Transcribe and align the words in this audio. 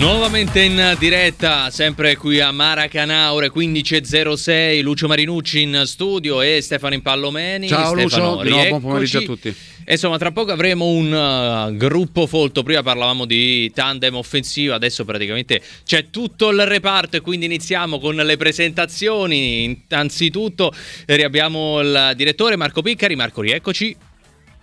Nuovamente 0.00 0.62
in 0.62 0.96
diretta, 0.98 1.68
sempre 1.68 2.16
qui 2.16 2.40
a 2.40 2.50
Maracanã, 2.52 3.34
ore 3.34 3.52
15.06, 3.52 4.80
Lucio 4.80 5.06
Marinucci 5.06 5.60
in 5.60 5.82
studio 5.84 6.40
e 6.40 6.62
Stefano 6.62 6.94
Impallomeni. 6.94 7.68
Ciao 7.68 7.94
Stefano, 7.94 8.36
Lucio, 8.36 8.48
nuovo 8.48 8.68
buon 8.68 8.80
pomeriggio 8.80 9.18
a 9.18 9.22
tutti. 9.22 9.54
Insomma, 9.86 10.16
tra 10.16 10.32
poco 10.32 10.52
avremo 10.52 10.86
un 10.86 11.12
uh, 11.12 11.76
gruppo 11.76 12.26
folto. 12.26 12.62
Prima 12.62 12.82
parlavamo 12.82 13.26
di 13.26 13.70
tandem 13.74 14.14
offensivo, 14.14 14.72
adesso 14.72 15.04
praticamente 15.04 15.60
c'è 15.84 16.08
tutto 16.08 16.48
il 16.48 16.64
reparto 16.64 17.18
e 17.18 17.20
quindi 17.20 17.44
iniziamo 17.44 17.98
con 17.98 18.14
le 18.14 18.36
presentazioni. 18.38 19.64
Innanzitutto 19.64 20.72
riabbiamo 21.04 21.78
il 21.80 22.12
direttore 22.16 22.56
Marco 22.56 22.80
Piccari. 22.80 23.16
Marco, 23.16 23.42
rieccoci. 23.42 23.94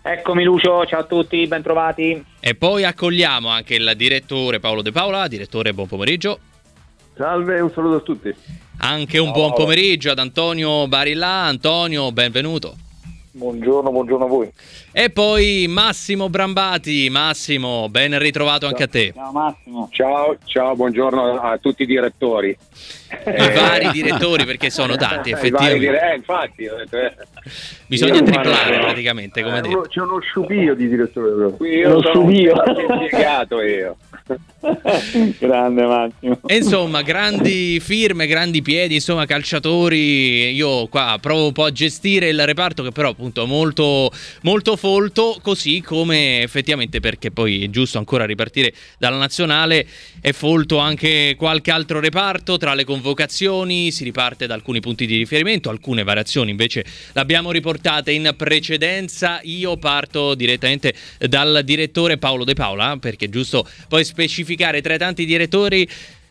Eccomi 0.09 0.45
Lucio, 0.45 0.85
ciao 0.85 1.01
a 1.01 1.03
tutti, 1.03 1.45
bentrovati. 1.47 2.23
E 2.39 2.55
poi 2.55 2.85
accogliamo 2.85 3.49
anche 3.49 3.75
il 3.75 3.91
direttore 3.97 4.61
Paolo 4.61 4.81
De 4.81 4.93
Paola. 4.93 5.27
Direttore, 5.27 5.73
buon 5.73 5.87
pomeriggio. 5.87 6.39
Salve, 7.17 7.59
un 7.59 7.69
saluto 7.73 7.95
a 7.97 7.99
tutti. 7.99 8.33
Anche 8.77 9.17
un 9.17 9.25
ciao. 9.25 9.33
buon 9.33 9.53
pomeriggio 9.53 10.09
ad 10.09 10.19
Antonio 10.19 10.87
Barilla. 10.87 11.43
Antonio, 11.43 12.09
benvenuto. 12.13 12.77
Buongiorno, 13.37 13.91
buongiorno 13.91 14.25
a 14.25 14.27
voi. 14.27 14.51
E 14.91 15.11
poi 15.11 15.67
Massimo 15.69 16.27
Brambati. 16.27 17.07
Massimo, 17.11 17.87
ben 17.87 18.17
ritrovato 18.17 18.61
ciao. 18.61 18.69
anche 18.69 18.83
a 18.83 18.87
te. 18.87 19.13
Ciao 19.13 19.31
Massimo. 19.31 19.89
Ciao, 19.91 20.37
ciao, 20.43 20.75
buongiorno 20.75 21.39
a 21.39 21.55
tutti 21.59 21.83
i 21.83 21.85
direttori. 21.85 22.57
I 23.09 23.53
vari 23.53 23.91
direttori 23.91 24.43
perché 24.43 24.71
sono 24.71 24.95
tanti, 24.95 25.29
effettivamente. 25.29 25.77
Dire- 25.77 26.11
eh, 26.11 26.15
infatti, 26.15 26.63
eh. 26.63 27.13
Bisogna 27.85 28.23
triplare 28.23 28.79
praticamente, 28.79 29.43
come 29.43 29.59
eh, 29.59 29.61
dire. 29.61 29.81
C'è 29.87 30.01
uno 30.01 30.19
sciupio 30.19 30.73
di 30.73 30.87
direttore. 30.89 31.51
Qui 31.55 31.69
io 31.69 31.89
Uno 31.89 32.01
sono 32.01 32.13
sciupio. 32.31 32.63
un 32.65 33.01
impiegato 33.03 33.61
io. 33.61 33.97
Grande 35.39 35.85
Massimo. 35.85 36.39
E 36.45 36.57
insomma, 36.57 37.01
grandi 37.01 37.79
firme, 37.79 38.27
grandi 38.27 38.61
piedi, 38.61 38.95
insomma, 38.95 39.25
calciatori. 39.25 40.51
Io 40.53 40.87
qua 40.87 41.17
provo 41.21 41.47
un 41.47 41.51
po' 41.53 41.63
a 41.65 41.71
gestire 41.71 42.29
il 42.29 42.45
reparto 42.45 42.83
che 42.83 42.91
però 42.91 43.09
appunto 43.09 43.43
è 43.43 43.47
molto, 43.47 44.11
molto 44.41 44.75
folto, 44.75 45.37
così 45.41 45.81
come 45.81 46.41
effettivamente 46.41 46.99
perché 46.99 47.31
poi 47.31 47.63
è 47.63 47.69
giusto 47.69 47.97
ancora 47.97 48.25
ripartire 48.25 48.73
dalla 48.97 49.17
nazionale, 49.17 49.87
è 50.19 50.31
folto 50.31 50.77
anche 50.77 51.35
qualche 51.37 51.71
altro 51.71 51.99
reparto 51.99 52.57
tra 52.57 52.73
le 52.73 52.83
convocazioni, 52.83 53.91
si 53.91 54.03
riparte 54.03 54.47
da 54.47 54.53
alcuni 54.53 54.79
punti 54.79 55.05
di 55.05 55.17
riferimento, 55.17 55.69
alcune 55.69 56.03
variazioni 56.03 56.51
invece 56.51 56.83
l'abbiamo 57.13 57.51
riportate 57.51 58.11
in 58.11 58.33
precedenza. 58.35 59.39
Io 59.43 59.77
parto 59.77 60.35
direttamente 60.35 60.93
dal 61.19 61.61
direttore 61.63 62.17
Paolo 62.17 62.43
De 62.43 62.53
Paola, 62.53 62.97
perché 62.99 63.29
giusto 63.29 63.67
poi 63.87 64.03
specificare 64.17 64.81
tra 64.81 64.95
i 64.95 64.97
tanti 64.97 65.25
direttori. 65.25 65.87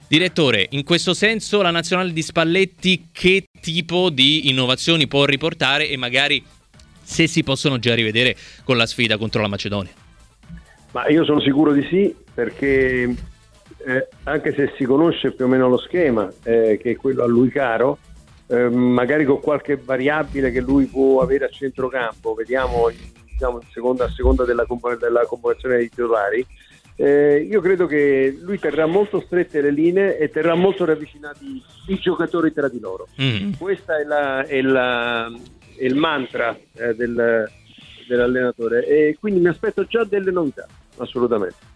Direttore, 0.09 0.67
in 0.71 0.85
questo 0.85 1.15
senso 1.15 1.63
la 1.63 1.73
nazionale 1.73 2.13
di 2.13 2.23
Spalletti 2.23 3.09
che 3.11 3.47
tipo 3.61 4.09
di 4.09 4.49
innovazioni 4.49 5.09
può 5.09 5.25
riportare 5.25 5.89
e 5.89 5.97
magari 5.97 6.41
se 7.03 7.27
si 7.27 7.43
possono 7.43 7.81
già 7.81 7.93
rivedere 7.93 8.37
con 8.63 8.77
la 8.77 8.87
sfida 8.87 9.19
contro 9.19 9.43
la 9.43 9.49
Macedonia? 9.49 9.91
Ma 10.93 11.09
io 11.09 11.25
sono 11.25 11.41
sicuro 11.41 11.73
di 11.73 11.85
sì, 11.91 12.15
perché 12.33 13.15
eh, 13.85 14.09
anche 14.25 14.55
se 14.55 14.73
si 14.77 14.85
conosce 14.85 15.33
più 15.33 15.47
o 15.47 15.49
meno 15.49 15.69
lo 15.69 15.79
schema, 15.79 16.33
eh, 16.45 16.79
che 16.81 16.93
è 16.93 16.97
quello 16.97 17.25
a 17.25 17.27
lui 17.27 17.49
caro, 17.49 17.99
eh, 18.47 18.69
magari 18.69 19.25
con 19.25 19.41
qualche 19.41 19.77
variabile 19.77 20.53
che 20.53 20.61
lui 20.61 20.87
può 20.87 21.21
avere 21.21 21.47
a 21.47 21.49
centrocampo, 21.49 22.35
vediamo 22.35 22.91
diciamo, 23.37 23.61
in 23.61 23.69
seconda, 23.73 24.05
a 24.05 24.11
seconda 24.11 24.45
della, 24.45 24.65
della 24.99 25.27
dei 25.63 25.89
titolari, 25.89 26.47
eh, 26.97 27.47
io 27.49 27.61
credo 27.61 27.87
che 27.87 28.39
lui 28.41 28.59
terrà 28.59 28.87
molto 28.87 29.21
strette 29.21 29.61
le 29.61 29.71
linee 29.71 30.19
e 30.19 30.31
terrà 30.31 30.55
molto 30.55 30.85
ravvicinati 30.87 31.63
i 31.89 31.99
giocatori 31.99 32.53
tra 32.53 32.69
di 32.69 32.81
loro. 32.81 33.07
Mm. 33.21 33.53
Questo 33.59 33.93
è, 33.93 34.03
è, 34.03 34.47
è, 34.47 34.57
il 35.79 35.95
mantra 35.95 36.59
eh, 36.75 36.95
del, 36.95 37.51
dell'allenatore 38.09 38.87
e 38.87 39.17
quindi 39.21 39.41
mi 39.41 39.49
aspetto 39.49 39.85
già 39.85 40.05
delle 40.05 40.31
novità, 40.31 40.67
assolutamente. 40.97 41.75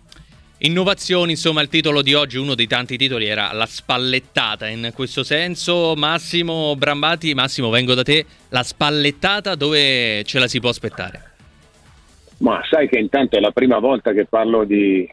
Innovazioni, 0.62 1.32
insomma, 1.32 1.62
il 1.62 1.68
titolo 1.68 2.02
di 2.02 2.12
oggi, 2.12 2.36
uno 2.36 2.54
dei 2.54 2.66
tanti 2.66 2.98
titoli, 2.98 3.26
era 3.26 3.50
la 3.52 3.64
spallettata. 3.64 4.68
In 4.68 4.90
questo 4.94 5.22
senso, 5.22 5.94
Massimo 5.96 6.76
Brambati, 6.76 7.32
Massimo, 7.32 7.70
vengo 7.70 7.94
da 7.94 8.02
te. 8.02 8.26
La 8.50 8.62
spallettata 8.62 9.54
dove 9.54 10.22
ce 10.24 10.38
la 10.38 10.46
si 10.46 10.60
può 10.60 10.68
aspettare? 10.68 11.29
Ma 12.40 12.60
sai 12.68 12.88
che 12.88 12.98
intanto 12.98 13.36
è 13.36 13.40
la 13.40 13.50
prima 13.50 13.78
volta 13.78 14.12
che 14.12 14.24
parlo 14.24 14.64
di, 14.64 15.08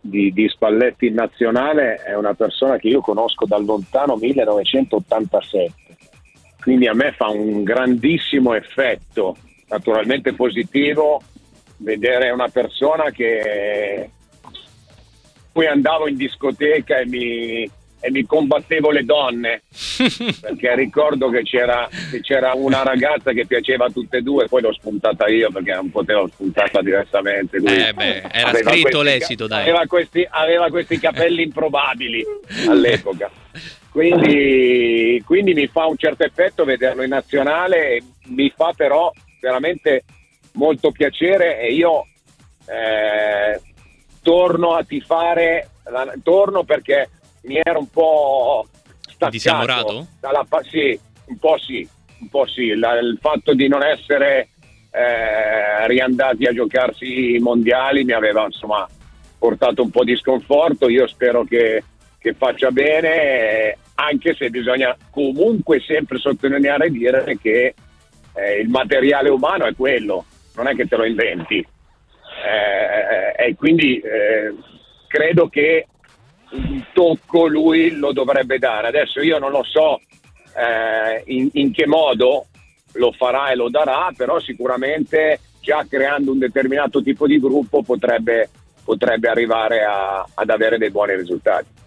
di, 0.00 0.32
di 0.32 0.48
Spalletti 0.48 1.06
in 1.06 1.14
nazionale, 1.14 1.96
è 1.96 2.14
una 2.14 2.34
persona 2.34 2.76
che 2.76 2.88
io 2.88 3.00
conosco 3.00 3.46
dal 3.46 3.64
lontano 3.64 4.16
1987, 4.16 5.72
quindi 6.60 6.86
a 6.88 6.94
me 6.94 7.12
fa 7.12 7.28
un 7.28 7.62
grandissimo 7.62 8.54
effetto, 8.54 9.36
naturalmente 9.68 10.34
positivo, 10.34 11.22
vedere 11.78 12.30
una 12.30 12.48
persona 12.48 13.10
che 13.10 14.10
poi 15.52 15.66
andavo 15.66 16.08
in 16.08 16.16
discoteca 16.16 16.98
e 16.98 17.06
mi, 17.06 17.70
e 18.04 18.10
mi 18.10 18.26
combattevo 18.26 18.90
le 18.90 19.04
donne. 19.04 19.62
Perché 20.40 20.74
ricordo 20.74 21.30
che 21.30 21.42
c'era, 21.42 21.88
che 22.10 22.20
c'era, 22.20 22.52
una 22.54 22.82
ragazza 22.82 23.30
che 23.32 23.46
piaceva 23.46 23.86
a 23.86 23.90
tutte 23.90 24.18
e 24.18 24.22
due 24.22 24.48
poi 24.48 24.60
l'ho 24.60 24.72
spuntata 24.72 25.28
io 25.28 25.50
perché 25.50 25.72
non 25.72 25.90
potevo 25.90 26.28
spuntarla 26.28 26.82
diversamente 26.82 27.56
eh 27.56 27.92
beh, 27.92 28.22
era 28.30 28.52
scritto 28.52 28.98
questi, 28.98 29.02
l'esito 29.02 29.46
dai. 29.46 29.62
aveva 29.62 29.86
questi, 29.86 30.26
aveva 30.28 30.68
questi 30.68 30.98
capelli 30.98 31.42
improbabili 31.42 32.24
all'epoca. 32.68 33.30
Quindi, 33.90 35.22
quindi 35.24 35.54
mi 35.54 35.66
fa 35.68 35.86
un 35.86 35.96
certo 35.96 36.24
effetto 36.24 36.64
vederlo 36.64 37.02
in 37.02 37.10
nazionale 37.10 38.02
mi 38.26 38.52
fa 38.54 38.72
però 38.74 39.12
veramente 39.40 40.04
molto 40.52 40.90
piacere 40.90 41.60
e 41.60 41.72
io 41.72 42.06
eh, 42.66 43.60
torno 44.22 44.74
a 44.74 44.84
tifare 44.84 45.68
torno 46.22 46.64
perché 46.64 47.08
mi 47.42 47.60
era 47.62 47.78
un 47.78 47.88
po' 47.88 48.66
staccato? 49.00 50.06
Dalla, 50.20 50.46
sì, 50.68 50.98
un 51.26 51.38
po' 51.38 51.58
sì, 51.58 51.88
un 52.20 52.28
po' 52.28 52.46
sì. 52.46 52.74
La, 52.74 52.98
il 52.98 53.18
fatto 53.20 53.54
di 53.54 53.68
non 53.68 53.82
essere 53.82 54.48
eh, 54.90 55.86
riandati 55.86 56.44
a 56.44 56.52
giocarsi 56.52 57.34
i 57.34 57.38
mondiali 57.38 58.04
mi 58.04 58.12
aveva 58.12 58.44
insomma 58.44 58.86
portato 59.38 59.82
un 59.82 59.90
po' 59.90 60.04
di 60.04 60.16
sconforto. 60.16 60.88
Io 60.88 61.06
spero 61.06 61.44
che, 61.44 61.82
che 62.18 62.34
faccia 62.34 62.70
bene, 62.70 63.76
anche 63.94 64.34
se 64.34 64.50
bisogna 64.50 64.96
comunque 65.10 65.80
sempre 65.80 66.18
sottolineare 66.18 66.86
e 66.86 66.90
dire 66.90 67.38
che 67.40 67.74
eh, 68.34 68.60
il 68.60 68.68
materiale 68.68 69.28
umano 69.28 69.66
è 69.66 69.74
quello, 69.74 70.24
non 70.54 70.68
è 70.68 70.74
che 70.74 70.86
te 70.86 70.96
lo 70.96 71.04
inventi. 71.04 71.58
Eh, 72.44 73.46
e 73.46 73.54
quindi 73.56 73.98
eh, 73.98 74.54
credo 75.06 75.48
che 75.48 75.86
un 76.52 76.84
tocco 76.92 77.46
lui 77.46 77.90
lo 77.92 78.12
dovrebbe 78.12 78.58
dare. 78.58 78.88
Adesso 78.88 79.20
io 79.20 79.38
non 79.38 79.50
lo 79.50 79.64
so 79.64 80.00
eh, 80.56 81.22
in, 81.26 81.48
in, 81.52 81.72
che 81.72 81.86
modo 81.86 82.46
lo 82.92 83.12
farà 83.12 83.50
e 83.50 83.56
lo 83.56 83.70
darà, 83.70 84.12
però 84.16 84.40
sicuramente 84.40 85.40
già 85.60 85.86
creando 85.88 86.32
un 86.32 86.38
determinato 86.38 87.02
tipo 87.02 87.26
di 87.26 87.38
gruppo 87.38 87.82
potrebbe, 87.82 88.50
potrebbe 88.84 89.28
arrivare 89.28 89.82
a, 89.82 90.26
ad 90.34 90.50
avere 90.50 90.78
dei 90.78 90.90
buoni 90.90 91.16
risultati. 91.16 91.80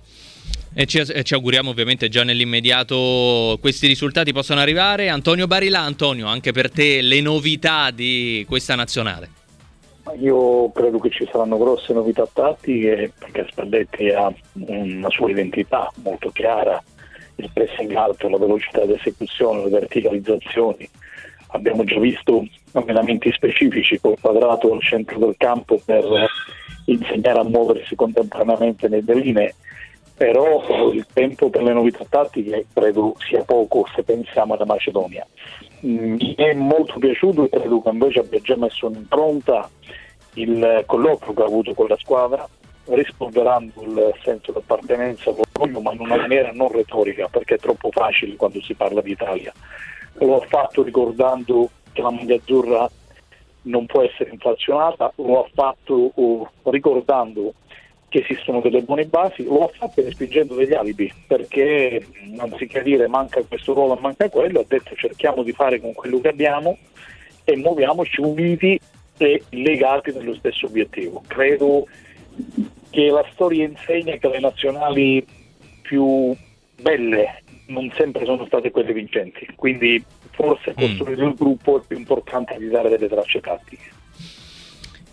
E 0.77 0.85
ci, 0.87 0.99
e 0.99 1.23
ci, 1.23 1.33
auguriamo 1.33 1.69
ovviamente 1.69 2.09
già 2.09 2.23
nell'immediato 2.23 3.57
questi 3.61 3.87
risultati 3.87 4.33
possano 4.33 4.59
arrivare. 4.59 5.07
Antonio 5.07 5.47
Barilla, 5.47 5.79
Antonio, 5.79 6.27
anche 6.27 6.51
per 6.51 6.69
te 6.69 7.01
le 7.01 7.21
novità 7.21 7.91
di 7.91 8.45
questa 8.47 8.75
nazionale. 8.75 9.43
Io 10.13 10.71
credo 10.71 10.99
che 10.99 11.09
ci 11.09 11.27
saranno 11.31 11.57
grosse 11.57 11.91
novità 11.91 12.27
tattiche 12.31 13.11
perché 13.17 13.47
Spalletti 13.49 14.09
ha 14.09 14.31
una 14.53 15.09
sua 15.09 15.29
identità 15.31 15.91
molto 16.03 16.29
chiara, 16.29 16.81
il 17.37 17.49
pressing 17.51 17.93
alto, 17.95 18.29
la 18.29 18.37
velocità 18.37 18.85
di 18.85 18.93
esecuzione, 18.93 19.63
le 19.63 19.69
verticalizzazioni. 19.69 20.87
Abbiamo 21.47 21.83
già 21.83 21.99
visto 21.99 22.45
allenamenti 22.73 23.31
specifici 23.31 23.99
col 23.99 24.19
quadrato 24.19 24.71
al 24.71 24.81
centro 24.81 25.17
del 25.19 25.35
campo 25.37 25.81
per 25.83 26.05
insegnare 26.85 27.39
a 27.39 27.43
muoversi 27.43 27.95
contemporaneamente 27.95 28.87
nelle 28.87 29.15
linee, 29.15 29.55
però 30.15 30.91
il 30.91 31.05
tempo 31.11 31.49
per 31.49 31.63
le 31.63 31.73
novità 31.73 32.05
tattiche 32.07 32.67
credo 32.73 33.15
sia 33.27 33.43
poco 33.43 33.85
se 33.93 34.03
pensiamo 34.03 34.53
alla 34.53 34.65
Macedonia. 34.65 35.25
Mi 35.85 36.33
è 36.33 36.51
molto 36.53 36.97
piaciuto 36.97 37.43
e 37.43 37.49
credo 37.49 37.79
che 37.79 37.89
invece 37.89 38.19
abbia 38.21 38.39
già 38.39 38.57
messo 38.57 38.87
in 38.87 38.95
impronta 38.95 39.69
il 40.33 40.83
colloquio 40.87 41.33
che 41.35 41.41
ha 41.43 41.45
avuto 41.45 41.75
con 41.75 41.85
la 41.87 41.97
squadra, 41.97 42.49
rispolverando 42.85 43.83
il 43.83 44.15
senso 44.23 44.51
di 44.51 44.57
appartenenza 44.57 45.29
all'orgoglio, 45.29 45.81
ma 45.81 45.93
in 45.93 45.99
una 45.99 46.15
maniera 46.15 46.51
non 46.53 46.71
retorica, 46.71 47.27
perché 47.27 47.55
è 47.55 47.59
troppo 47.59 47.91
facile 47.91 48.35
quando 48.35 48.59
si 48.63 48.73
parla 48.73 48.99
di 49.01 49.11
Italia. 49.11 49.53
Lo 50.13 50.41
ha 50.41 50.45
fatto 50.47 50.81
ricordando 50.81 51.69
che 51.93 52.01
la 52.01 52.09
maglia 52.09 52.35
azzurra 52.35 52.89
non 53.63 53.85
può 53.85 54.01
essere 54.01 54.31
inflazionata, 54.31 55.13
lo 55.17 55.43
ha 55.43 55.49
fatto 55.53 56.11
uh, 56.15 56.47
ricordando 56.63 57.53
che 58.15 58.21
esistono 58.21 58.61
delle 58.61 58.81
buone 58.81 59.05
basi, 59.05 59.43
lo 59.43 59.65
ha 59.65 59.67
fatto 59.67 60.01
respingendo 60.01 60.55
degli 60.55 60.73
alibi, 60.73 61.11
perché 61.27 62.01
anziché 62.37 62.81
dire 62.81 63.07
manca 63.07 63.43
questo 63.43 63.73
ruolo, 63.73 63.95
manca 63.95 64.29
quello, 64.29 64.61
ha 64.61 64.65
detto 64.65 64.95
cerchiamo 64.95 65.43
di 65.43 65.51
fare 65.51 65.81
con 65.81 65.93
quello 65.93 66.21
che 66.21 66.29
abbiamo 66.29 66.77
e 67.43 67.57
muoviamoci 67.57 68.21
uniti 68.21 68.79
e 69.17 69.43
legati 69.49 70.13
nello 70.13 70.33
stesso 70.35 70.67
obiettivo. 70.67 71.23
Credo 71.27 71.87
che 72.89 73.09
la 73.09 73.25
storia 73.33 73.65
insegna 73.65 74.15
che 74.15 74.29
le 74.29 74.39
nazionali 74.39 75.25
più 75.81 76.33
belle 76.81 77.41
non 77.67 77.91
sempre 77.97 78.23
sono 78.23 78.45
state 78.45 78.71
quelle 78.71 78.93
vincenti, 78.93 79.45
quindi 79.55 80.01
forse 80.31 80.71
mm. 80.71 80.75
costruire 80.75 81.25
mm. 81.25 81.27
il 81.27 81.35
gruppo 81.35 81.81
è 81.81 81.85
più 81.85 81.97
importante 81.97 82.55
di 82.57 82.69
dare 82.69 82.87
delle 82.87 83.09
tracce 83.09 83.41
tattiche 83.41 83.94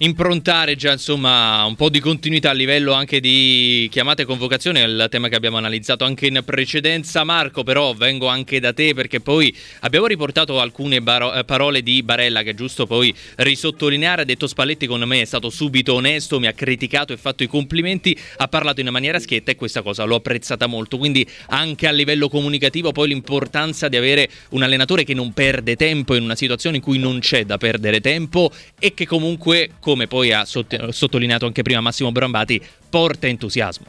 improntare 0.03 0.75
già 0.75 0.91
insomma 0.91 1.65
un 1.65 1.77
po' 1.77 1.89
di 1.89 2.01
continuità 2.01 2.51
a 2.51 2.53
livello 2.53 2.93
anche 2.93 3.21
di 3.21 3.89
chiamate 3.89 4.23
e 4.23 4.25
convocazioni 4.25 4.81
è 4.81 4.85
il 4.85 5.07
tema 5.09 5.29
che 5.29 5.37
abbiamo 5.37 5.59
analizzato 5.59 6.05
anche 6.05 6.27
in 6.27 6.43
precedenza. 6.45 7.23
Marco 7.23 7.63
però 7.63 7.95
vengo 7.95 8.27
anche 8.27 8.59
da 8.59 8.73
te 8.73 8.95
perché 8.95 9.21
poi 9.21 9.55
abbiamo 9.81 10.07
riportato 10.07 10.59
alcune 10.59 11.01
baro- 11.01 11.33
eh, 11.33 11.45
parole 11.45 11.83
di 11.83 12.03
Barella 12.03 12.43
che 12.43 12.51
è 12.51 12.55
giusto 12.55 12.85
poi 12.85 13.15
risottolineare. 13.37 14.23
Ha 14.23 14.25
detto 14.25 14.49
Spalletti 14.49 14.89
con 14.89 15.03
me 15.03 15.21
è 15.21 15.25
stato 15.25 15.51
subito 15.51 15.95
onesto 15.95 16.41
mi 16.41 16.49
ha 16.49 16.53
criticato 16.53 17.13
e 17.13 17.17
fatto 17.17 17.45
i 17.45 17.47
complimenti 17.47 18.19
ha 18.39 18.49
parlato 18.49 18.81
in 18.81 18.89
maniera 18.89 19.21
schietta 19.21 19.53
e 19.53 19.55
questa 19.55 19.83
cosa 19.83 20.03
l'ho 20.03 20.17
apprezzata 20.17 20.67
molto. 20.67 20.99
Quindi 20.99 21.25
anche 21.51 21.87
a 21.87 21.93
livello 21.93 22.29
comunicativo 22.29 22.91
poi 22.91 23.07
l'importanza 23.07 23.87
di 23.87 23.97
avere 23.97 24.29
un 24.51 24.63
allenatore 24.63 25.05
che 25.05 25.15
non 25.15 25.33
perde 25.33 25.77
tempo 25.77 26.17
in 26.17 26.25
una 26.25 26.35
situazione 26.35 26.79
in 26.79 26.83
cui 26.83 26.99
non 26.99 27.21
c'è 27.21 27.45
da 27.45 27.57
perdere 27.57 28.01
tempo 28.01 28.51
e 28.81 28.95
che 28.95 29.07
comunque 29.07 29.71
come 29.93 30.06
poi 30.06 30.33
ha 30.33 30.44
sottolineato 30.47 31.44
anche 31.44 31.61
prima 31.61 31.83
Massimo 31.83 32.12
Brambati, 32.12 32.59
porta 32.89 33.27
entusiasmo. 33.27 33.85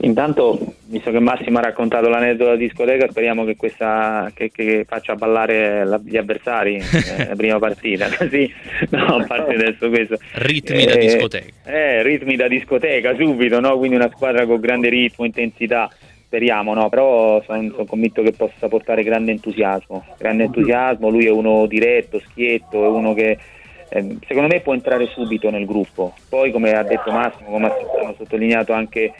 Intanto, 0.00 0.74
visto 0.86 1.12
che 1.12 1.20
Massimo 1.20 1.58
ha 1.58 1.62
raccontato 1.62 2.08
l'aneddoto 2.08 2.44
della 2.44 2.56
discoteca, 2.56 3.08
speriamo 3.08 3.44
che, 3.44 3.54
questa, 3.54 4.30
che, 4.34 4.50
che 4.50 4.84
faccia 4.88 5.14
ballare 5.14 5.84
la, 5.84 6.00
gli 6.04 6.16
avversari 6.16 6.82
nella 7.16 7.36
prima 7.36 7.58
partita. 7.60 8.08
Così, 8.16 8.52
no, 8.90 9.18
a 9.18 9.24
parte 9.24 9.54
adesso 9.54 9.88
questo. 9.88 10.18
Ritmi 10.32 10.82
eh, 10.82 10.86
da 10.86 10.96
discoteca. 10.96 11.52
Eh, 11.64 12.02
ritmi 12.02 12.34
da 12.34 12.48
discoteca 12.48 13.14
subito, 13.16 13.60
no? 13.60 13.78
quindi 13.78 13.94
una 13.94 14.10
squadra 14.12 14.46
con 14.46 14.58
grande 14.58 14.88
ritmo, 14.88 15.24
intensità. 15.24 15.88
Speriamo, 16.26 16.74
no? 16.74 16.88
però 16.88 17.42
sono, 17.44 17.70
sono 17.70 17.84
convinto 17.86 18.22
che 18.22 18.32
possa 18.32 18.66
portare 18.68 19.04
grande 19.04 19.30
entusiasmo. 19.30 20.04
Grande 20.18 20.44
entusiasmo, 20.44 21.08
lui 21.08 21.26
è 21.26 21.30
uno 21.30 21.66
diretto, 21.66 22.20
schietto, 22.20 22.84
è 22.84 22.88
uno 22.88 23.14
che 23.14 23.30
eh, 23.30 23.38
secondo 23.88 24.48
me 24.48 24.60
può 24.60 24.74
entrare 24.74 25.06
subito 25.08 25.50
nel 25.50 25.66
gruppo. 25.66 26.14
Poi, 26.28 26.50
come 26.50 26.72
ha 26.72 26.82
detto 26.82 27.10
Massimo, 27.10 27.50
come 27.50 27.66
hanno 27.66 28.14
sottolineato 28.16 28.72
anche 28.72 29.12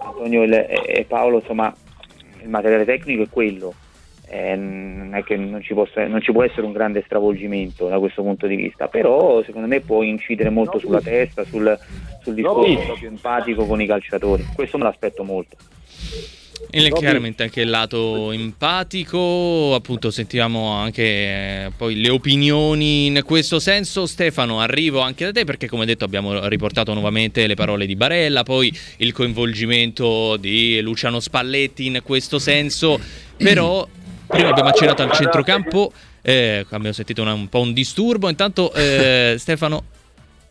Antonio 0.00 0.42
e 0.42 1.04
Paolo, 1.08 1.38
insomma, 1.38 1.72
il 2.42 2.48
materiale 2.48 2.84
tecnico 2.84 3.22
è 3.22 3.28
quello. 3.28 3.74
Eh, 4.28 4.56
non 4.56 5.14
è 5.14 5.22
che 5.22 5.36
non 5.36 5.62
ci, 5.62 5.72
possa, 5.72 6.04
non 6.08 6.20
ci, 6.20 6.32
può 6.32 6.42
essere 6.42 6.66
un 6.66 6.72
grande 6.72 7.02
stravolgimento 7.04 7.88
da 7.88 8.00
questo 8.00 8.22
punto 8.22 8.48
di 8.48 8.56
vista, 8.56 8.88
però 8.88 9.40
secondo 9.44 9.68
me 9.68 9.80
può 9.80 10.02
incidere 10.02 10.50
molto 10.50 10.80
sulla 10.80 11.00
testa, 11.00 11.44
sul, 11.44 11.78
sul 12.22 12.34
discorso 12.34 12.80
proprio 12.86 13.08
empatico 13.08 13.66
con 13.66 13.80
i 13.80 13.86
calciatori. 13.86 14.44
Questo 14.52 14.78
me 14.78 14.84
l'aspetto 14.84 15.22
molto. 15.22 15.56
E 16.70 16.90
chiaramente 16.90 17.42
anche 17.42 17.60
il 17.60 17.70
lato 17.70 18.32
empatico, 18.32 19.74
appunto 19.74 20.10
sentivamo 20.10 20.72
anche 20.72 21.02
eh, 21.02 21.72
poi 21.76 22.00
le 22.00 22.10
opinioni 22.10 23.06
in 23.06 23.22
questo 23.24 23.58
senso. 23.58 24.06
Stefano, 24.06 24.60
arrivo 24.60 25.00
anche 25.00 25.24
da 25.24 25.32
te 25.32 25.44
perché 25.44 25.68
come 25.68 25.86
detto 25.86 26.04
abbiamo 26.04 26.46
riportato 26.48 26.92
nuovamente 26.92 27.46
le 27.46 27.54
parole 27.54 27.86
di 27.86 27.94
Barella, 27.94 28.42
poi 28.42 28.76
il 28.98 29.12
coinvolgimento 29.12 30.36
di 30.36 30.80
Luciano 30.80 31.20
Spalletti 31.20 31.86
in 31.86 32.00
questo 32.02 32.38
senso, 32.38 32.98
però 33.36 33.86
prima 34.26 34.48
abbiamo 34.48 34.70
accennato 34.70 35.02
al 35.02 35.12
centrocampo, 35.12 35.92
eh, 36.22 36.64
abbiamo 36.68 36.92
sentito 36.92 37.22
una, 37.22 37.32
un 37.32 37.48
po' 37.48 37.60
un 37.60 37.72
disturbo, 37.72 38.28
intanto 38.28 38.72
eh, 38.74 39.36
Stefano 39.38 39.84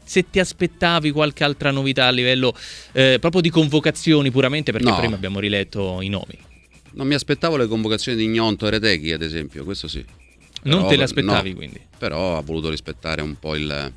se 0.05 0.29
ti 0.29 0.39
aspettavi 0.39 1.11
qualche 1.11 1.43
altra 1.43 1.71
novità 1.71 2.05
a 2.05 2.11
livello 2.11 2.55
eh, 2.93 3.17
proprio 3.19 3.41
di 3.41 3.49
convocazioni 3.49 4.31
puramente, 4.31 4.71
perché 4.71 4.89
no. 4.89 4.97
prima 4.97 5.15
abbiamo 5.15 5.39
riletto 5.39 5.99
i 6.01 6.07
nomi. 6.07 6.37
Non 6.91 7.07
mi 7.07 7.15
aspettavo 7.15 7.57
le 7.57 7.67
convocazioni 7.67 8.17
di 8.17 8.27
Gnonto 8.27 8.67
e 8.67 8.69
Reteghi, 8.69 9.11
ad 9.11 9.21
esempio, 9.21 9.65
questo 9.65 9.87
sì. 9.87 10.05
Però, 10.61 10.79
non 10.79 10.87
te 10.87 10.95
le 10.95 11.03
aspettavi 11.03 11.49
no, 11.49 11.55
quindi? 11.55 11.81
Però 11.97 12.37
ha 12.37 12.41
voluto 12.41 12.69
rispettare 12.69 13.21
un 13.21 13.37
po' 13.37 13.55
il, 13.55 13.93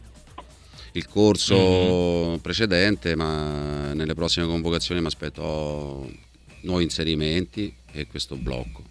il 0.92 1.06
corso 1.06 1.56
mm-hmm. 1.56 2.36
precedente, 2.36 3.14
ma 3.14 3.92
nelle 3.92 4.14
prossime 4.14 4.46
convocazioni 4.46 5.00
mi 5.00 5.06
aspetto 5.06 6.10
nuovi 6.62 6.82
inserimenti 6.82 7.72
e 7.92 8.06
questo 8.06 8.34
blocco, 8.36 8.82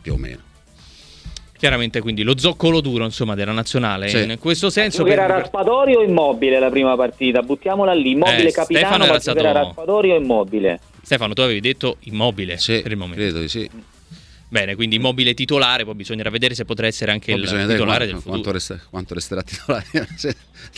più 0.00 0.12
o 0.12 0.16
meno. 0.16 0.52
Chiaramente 1.56 2.00
quindi 2.00 2.22
lo 2.22 2.36
zoccolo 2.36 2.80
duro 2.80 3.04
insomma, 3.04 3.34
della 3.34 3.52
nazionale 3.52 4.08
sì. 4.08 4.22
in 4.22 4.38
questo 4.38 4.70
senso. 4.70 5.04
Per... 5.04 5.12
Era 5.12 5.26
Raspadori 5.26 5.94
o 5.94 6.02
Immobile 6.02 6.58
la 6.58 6.68
prima 6.68 6.96
partita? 6.96 7.42
Buttiamola 7.42 7.92
lì, 7.94 8.10
Immobile 8.10 8.48
eh, 8.48 8.52
capitano, 8.52 9.04
era 9.04 9.20
stato... 9.20 9.40
Raspadori 9.40 10.10
o 10.10 10.16
Immobile? 10.16 10.80
Stefano, 11.02 11.32
tu 11.32 11.42
avevi 11.42 11.60
detto 11.60 11.98
Immobile 12.00 12.58
sì, 12.58 12.80
per 12.82 12.90
il 12.90 12.96
momento. 12.96 13.22
credo 13.22 13.40
di 13.40 13.48
sì. 13.48 13.70
Bene, 14.54 14.76
quindi 14.76 14.94
immobile 14.94 15.34
titolare, 15.34 15.84
poi 15.84 15.94
bisognerà 15.94 16.30
vedere 16.30 16.54
se 16.54 16.64
potrà 16.64 16.86
essere 16.86 17.10
anche 17.10 17.32
poi 17.32 17.40
il 17.40 17.48
titolare 17.48 17.76
quanto, 17.76 18.04
del 18.04 18.14
futuro. 18.14 18.30
Quanto, 18.30 18.52
resta, 18.52 18.80
quanto 18.88 19.14
resterà 19.14 19.42
titolare? 19.42 19.84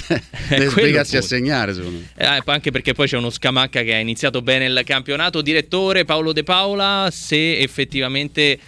Deve 0.49 0.71
spiegarsi 0.71 1.19
a 1.19 1.21
segnare, 1.21 1.75
secondo 1.75 1.99
me. 1.99 2.09
Eh, 2.17 2.43
anche 2.47 2.71
perché 2.71 2.95
poi 2.95 3.07
c'è 3.07 3.19
uno 3.19 3.29
Scamacca 3.29 3.83
che 3.83 3.95
ha 3.95 3.99
iniziato 3.99 4.41
bene 4.41 4.65
il 4.65 4.83
campionato. 4.85 5.43
Direttore 5.43 6.07
Paolo 6.07 6.33
De 6.33 6.43
Paola, 6.43 7.09
se 7.11 7.59
effettivamente 7.59 8.59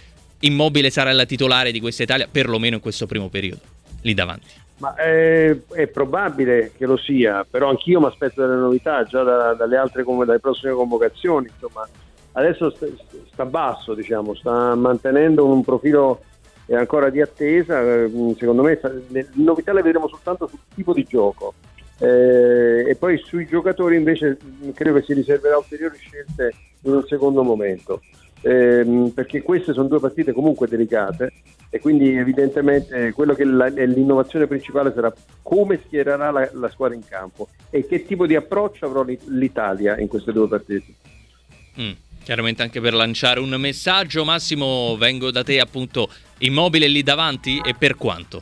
Immobile 0.41 0.89
sarà 0.89 1.11
la 1.11 1.25
titolare 1.25 1.71
di 1.71 1.81
questa 1.81 2.03
Italia, 2.03 2.27
perlomeno 2.31 2.75
in 2.75 2.81
questo 2.81 3.05
primo 3.05 3.27
periodo, 3.27 3.61
lì 4.01 4.13
davanti. 4.13 4.47
Ma 4.77 4.95
è, 4.95 5.53
è 5.71 5.87
probabile 5.87 6.71
che 6.77 6.85
lo 6.85 6.95
sia, 6.95 7.45
però 7.49 7.69
anch'io 7.69 7.99
mi 7.99 8.05
aspetto 8.05 8.45
delle 8.45 8.59
novità 8.59 9.03
già 9.03 9.23
da, 9.23 9.53
dalle 9.53 9.75
altre 9.75 10.03
dalle 10.03 10.39
prossime 10.39 10.71
convocazioni. 10.71 11.49
Insomma, 11.51 11.85
adesso 12.33 12.69
sta, 12.69 12.85
sta 13.29 13.45
basso, 13.45 13.93
diciamo, 13.93 14.33
sta 14.35 14.75
mantenendo 14.75 15.45
un 15.45 15.61
profilo 15.65 16.23
ancora 16.69 17.09
di 17.09 17.19
attesa. 17.19 17.81
Eh, 17.81 18.09
secondo 18.37 18.63
me 18.63 18.79
le 19.07 19.27
novità 19.33 19.73
le 19.73 19.81
vedremo 19.81 20.07
soltanto 20.07 20.47
sul 20.47 20.59
tipo 20.73 20.93
di 20.93 21.03
gioco. 21.03 21.55
Eh, 21.99 22.85
e 22.87 22.95
poi 22.95 23.17
sui 23.17 23.45
giocatori 23.45 23.97
invece 23.97 24.37
credo 24.73 24.99
che 24.99 25.03
si 25.03 25.13
riserverà 25.13 25.57
ulteriori 25.57 25.97
scelte 25.97 26.53
in 26.83 26.93
un 26.93 27.03
secondo 27.05 27.43
momento 27.43 28.01
ehm, 28.41 29.09
perché 29.09 29.41
queste 29.41 29.73
sono 29.73 29.87
due 29.87 29.99
partite 29.99 30.31
comunque 30.31 30.67
delicate 30.67 31.33
e 31.69 31.79
quindi 31.79 32.15
evidentemente 32.15 33.11
quello 33.11 33.35
che 33.35 33.43
la, 33.43 33.67
l'innovazione 33.67 34.47
principale 34.47 34.91
sarà 34.93 35.13
come 35.43 35.79
schiererà 35.85 36.31
la, 36.31 36.49
la, 36.53 36.69
squadra 36.69 36.95
in 36.95 37.05
campo 37.07 37.49
e 37.69 37.85
che 37.85 38.05
tipo 38.05 38.25
di 38.25 38.35
approccio 38.35 38.85
avrà 38.85 39.05
l'Italia 39.27 39.97
in 39.99 40.07
queste 40.07 40.31
due 40.31 40.47
partite. 40.47 40.93
Mm, 41.79 41.91
chiaramente 42.23 42.63
anche 42.63 42.81
per 42.81 42.93
lanciare 42.93 43.39
un 43.39 43.53
messaggio, 43.59 44.25
Massimo, 44.25 44.97
vengo 44.97 45.29
da 45.29 45.43
te 45.43 45.59
appunto 45.59 46.09
immobile 46.39 46.87
lì 46.87 47.03
davanti 47.03 47.61
e 47.63 47.75
per 47.77 47.95
quanto? 47.95 48.41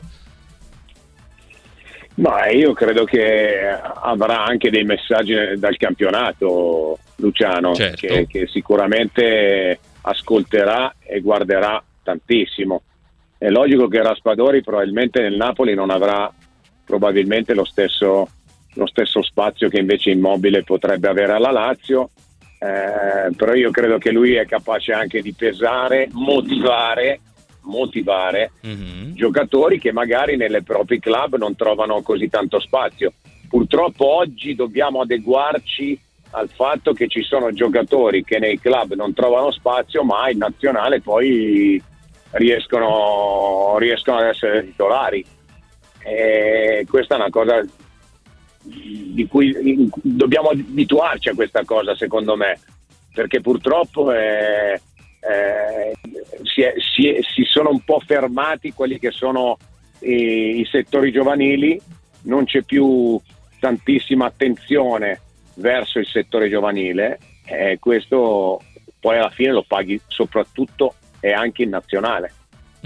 Ma 2.14 2.48
io 2.48 2.72
credo 2.72 3.04
che 3.04 3.60
avrà 3.68 4.44
anche 4.44 4.70
dei 4.70 4.82
messaggi 4.82 5.34
dal 5.56 5.76
campionato, 5.76 6.98
Luciano, 7.16 7.74
certo. 7.74 8.06
che, 8.06 8.26
che, 8.26 8.46
sicuramente 8.48 9.78
ascolterà 10.02 10.94
e 11.00 11.20
guarderà 11.20 11.82
tantissimo. 12.02 12.82
È 13.36 13.48
logico 13.48 13.88
che 13.88 14.02
Raspadori 14.02 14.62
probabilmente 14.62 15.20
nel 15.20 15.36
Napoli 15.36 15.74
non 15.74 15.90
avrà 15.90 16.32
probabilmente 16.84 17.54
lo 17.54 17.64
stesso, 17.64 18.28
lo 18.74 18.86
stesso 18.86 19.22
spazio 19.22 19.68
che 19.68 19.78
invece 19.78 20.10
Immobile 20.10 20.64
potrebbe 20.64 21.08
avere 21.08 21.32
alla 21.32 21.52
Lazio, 21.52 22.10
eh, 22.58 23.32
però 23.36 23.54
io 23.54 23.70
credo 23.70 23.98
che 23.98 24.10
lui 24.10 24.34
è 24.34 24.46
capace 24.46 24.92
anche 24.92 25.22
di 25.22 25.32
pesare, 25.32 26.08
motivare 26.12 27.20
motivare 27.68 28.52
mm-hmm. 28.66 29.12
giocatori 29.12 29.78
che 29.78 29.92
magari 29.92 30.36
nelle 30.36 30.62
propri 30.62 30.98
club 30.98 31.36
non 31.36 31.54
trovano 31.54 32.02
così 32.02 32.28
tanto 32.28 32.58
spazio. 32.60 33.12
Purtroppo 33.48 34.06
oggi 34.06 34.54
dobbiamo 34.54 35.00
adeguarci 35.00 35.98
al 36.38 36.48
fatto 36.48 36.92
che 36.92 37.08
ci 37.08 37.22
sono 37.22 37.52
giocatori 37.52 38.24
che 38.24 38.38
nei 38.38 38.58
club 38.58 38.94
non 38.94 39.12
trovano 39.12 39.50
spazio, 39.50 40.04
ma 40.04 40.30
in 40.30 40.38
nazionale 40.38 41.00
poi 41.00 41.82
riescono, 42.32 43.76
riescono 43.78 44.18
ad 44.18 44.26
essere 44.26 44.64
titolari. 44.64 45.24
E 46.00 46.86
questa 46.88 47.14
è 47.14 47.18
una 47.18 47.30
cosa 47.30 47.64
di 48.62 49.26
cui 49.28 49.90
dobbiamo 50.02 50.50
abituarci 50.50 51.28
a 51.28 51.34
questa 51.34 51.64
cosa, 51.64 51.94
secondo 51.96 52.36
me, 52.36 52.58
perché 53.12 53.40
purtroppo 53.40 54.12
è, 54.12 54.80
eh, 55.20 55.96
si, 56.44 56.62
è, 56.62 56.74
si, 56.78 57.08
è, 57.08 57.20
si, 57.22 57.44
sono 57.44 57.70
un 57.70 57.80
po' 57.80 58.00
fermati 58.00 58.72
quelli 58.72 58.98
che 58.98 59.10
sono 59.10 59.56
i, 60.00 60.60
i 60.60 60.68
settori 60.70 61.10
giovanili, 61.10 61.80
non 62.22 62.44
c'è 62.44 62.62
più 62.62 63.20
tantissima 63.58 64.26
attenzione 64.26 65.22
verso 65.58 65.98
il 65.98 66.06
settore 66.06 66.48
giovanile 66.48 67.18
e 67.44 67.78
questo 67.80 68.62
poi 69.00 69.18
alla 69.18 69.30
fine 69.30 69.52
lo 69.52 69.64
paghi 69.66 70.00
soprattutto 70.06 70.94
e 71.20 71.32
anche 71.32 71.62
in 71.62 71.70
nazionale. 71.70 72.32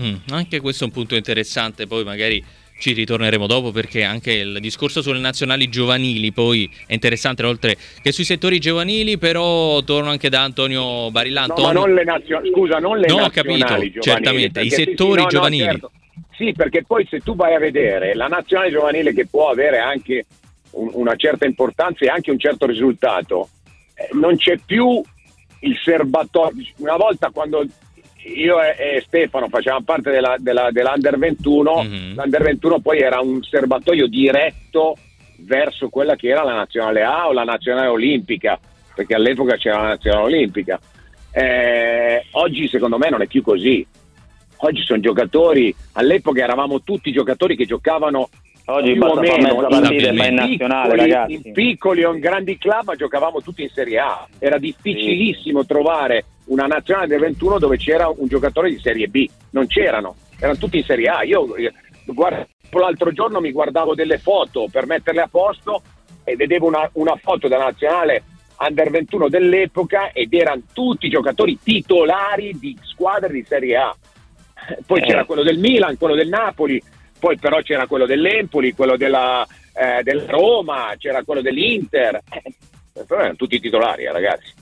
Mm, 0.01 0.15
anche 0.31 0.61
questo 0.61 0.85
è 0.85 0.87
un 0.87 0.93
punto 0.93 1.15
interessante, 1.15 1.87
poi 1.87 2.05
magari 2.05 2.43
ci 2.79 2.93
ritorneremo 2.95 3.47
dopo 3.47 3.71
perché 3.71 4.03
anche 4.03 4.33
il 4.33 4.59
discorso 4.59 5.03
sulle 5.03 5.21
nazionali 5.21 5.69
giovanili 5.69 6.33
poi 6.33 6.69
è 6.87 6.95
interessante 6.95 7.45
oltre 7.45 7.77
che 8.03 8.11
sui 8.11 8.25
settori 8.25 8.59
giovanili 8.59 9.19
però 9.19 9.83
torno 9.83 10.11
anche 10.11 10.29
da 10.29 10.43
Antonio 10.43 11.09
Barilla 11.13 11.47
no, 11.47 11.55
ma 11.59 11.71
non 11.71 11.95
le 11.95 12.03
nazionali 12.03 12.51
scusa 12.51 12.79
non 12.79 12.99
le 12.99 13.07
no, 13.07 13.19
nazionali 13.19 13.61
capito, 13.61 13.67
giovanili, 13.67 14.01
certamente 14.01 14.61
i 14.63 14.71
settori 14.71 15.19
sì, 15.19 15.23
no, 15.23 15.29
giovanili 15.29 15.65
no, 15.65 15.71
certo. 15.71 15.91
sì 16.33 16.53
perché 16.57 16.83
poi 16.83 17.07
se 17.09 17.21
tu 17.21 17.37
vai 17.37 17.55
a 17.55 17.61
vedere 17.61 18.15
la 18.15 18.27
nazionale 18.27 18.73
giovanile 18.73 19.15
che 19.15 19.27
può 19.27 19.49
avere 19.49 19.79
anche 19.79 20.27
un, 20.73 20.91
una 20.93 21.17
certa 21.17 21.47
importanza 21.47 22.05
e 22.05 22.09
anche 22.09 22.31
un 22.31 22.39
certo 22.39 22.67
risultato 22.67 23.49
eh, 23.95 24.09
non 24.13 24.37
c'è 24.37 24.59
più 24.65 25.01
il 25.61 25.79
serbatoio 25.83 26.65
una 26.79 26.97
volta 26.97 27.31
quando 27.31 27.65
io 28.25 28.63
e, 28.63 28.77
e, 28.79 29.03
Stefano 29.07 29.49
facevamo 29.49 29.85
parte 29.85 30.11
della, 30.11 30.37
della, 30.39 30.71
dell'Under 30.71 31.19
21, 31.19 31.83
mm-hmm. 31.83 32.15
l'Under 32.15 32.43
21 32.43 32.81
poi 32.81 33.01
era 33.01 33.21
un 33.21 33.43
serbatoio 33.43 34.07
diretto 34.07 34.97
verso 35.39 35.89
quella 35.89 36.17
che 36.17 36.29
era 36.29 36.45
la 36.45 36.55
nazionale 36.55 37.03
A 37.03 37.29
o 37.29 37.33
la 37.33 37.45
nazionale 37.45 37.89
olimpica, 37.89 38.59
perché 38.95 39.15
all'epoca 39.15 39.57
c'era 39.57 39.83
la 39.83 39.89
nazionale 39.89 40.25
olimpica. 40.25 40.81
Eh, 41.33 42.27
oggi 42.33 42.69
secondo 42.69 42.99
me 42.99 43.11
non 43.11 43.23
è 43.23 43.27
più 43.27 43.43
così. 43.43 43.85
Oggi 44.65 44.83
sono 44.85 45.01
giocatori, 45.01 45.75
all'epoca 45.93 46.41
eravamo 46.41 46.83
tutti 46.83 47.11
giocatori 47.11 47.57
che 47.57 47.67
giocavano 47.67 48.29
Oggi 48.67 48.93
più 48.93 49.03
o 49.03 49.15
meno 49.19 49.69
in, 49.69 50.17
in, 50.17 50.35
nazionale, 50.35 51.05
piccoli, 51.05 51.35
in 51.35 51.53
piccoli 51.53 52.05
o 52.05 52.15
in 52.15 52.21
grandi 52.21 52.59
club, 52.59 52.85
ma 52.85 52.95
giocavamo 52.95 53.41
tutti 53.41 53.63
in 53.63 53.71
Serie 53.71 53.99
A. 53.99 54.27
Era 54.39 54.59
difficilissimo 54.59 55.63
sì. 55.63 55.67
trovare 55.67 56.25
una 56.47 56.67
nazionale 56.67 57.09
del 57.09 57.21
21 57.21 57.59
dove 57.59 57.77
c'era 57.77 58.09
un 58.09 58.29
giocatore 58.29 58.71
di 58.71 58.79
Serie 58.79 59.09
B, 59.09 59.29
non 59.51 59.67
c'erano, 59.67 60.15
erano 60.39 60.59
tutti 60.59 60.77
in 60.77 60.85
Serie 60.85 61.09
A. 61.09 61.23
Io 61.25 61.47
guarda, 62.05 62.47
l'altro 62.71 63.11
giorno 63.13 63.41
mi 63.41 63.51
guardavo 63.51 63.95
delle 63.95 64.19
foto 64.19 64.69
per 64.71 64.87
metterle 64.87 65.23
a 65.23 65.29
posto 65.29 65.83
e 66.23 66.37
vedevo 66.37 66.67
una, 66.67 66.89
una 66.95 67.17
foto 67.17 67.49
della 67.49 67.65
nazionale 67.65 68.23
under 68.59 68.91
21 68.91 69.29
dell'epoca 69.29 70.13
ed 70.13 70.33
erano 70.33 70.63
tutti 70.73 71.09
giocatori 71.09 71.59
titolari 71.61 72.57
di 72.59 72.79
squadre 72.83 73.33
di 73.33 73.45
Serie 73.45 73.77
A. 73.77 73.97
Poi 74.87 75.01
eh. 75.01 75.03
c'era 75.03 75.25
quello 75.25 75.43
del 75.43 75.59
Milan, 75.59 75.99
quello 75.99 76.15
del 76.15 76.29
Napoli, 76.29 76.81
poi 77.23 77.39
però 77.39 77.63
c'era 77.63 77.87
quello 77.87 78.05
dell'Empoli, 78.05 78.73
quello 78.73 78.97
della, 78.97 79.47
eh, 79.75 80.03
della 80.03 80.25
Roma, 80.27 80.93
c'era 80.99 81.23
quello 81.23 81.41
dell'Inter. 81.41 82.21
Eh, 82.29 83.05
erano 83.09 83.37
tutti 83.37 83.61
titolari, 83.61 84.07
eh, 84.07 84.13
ragazzi 84.13 84.62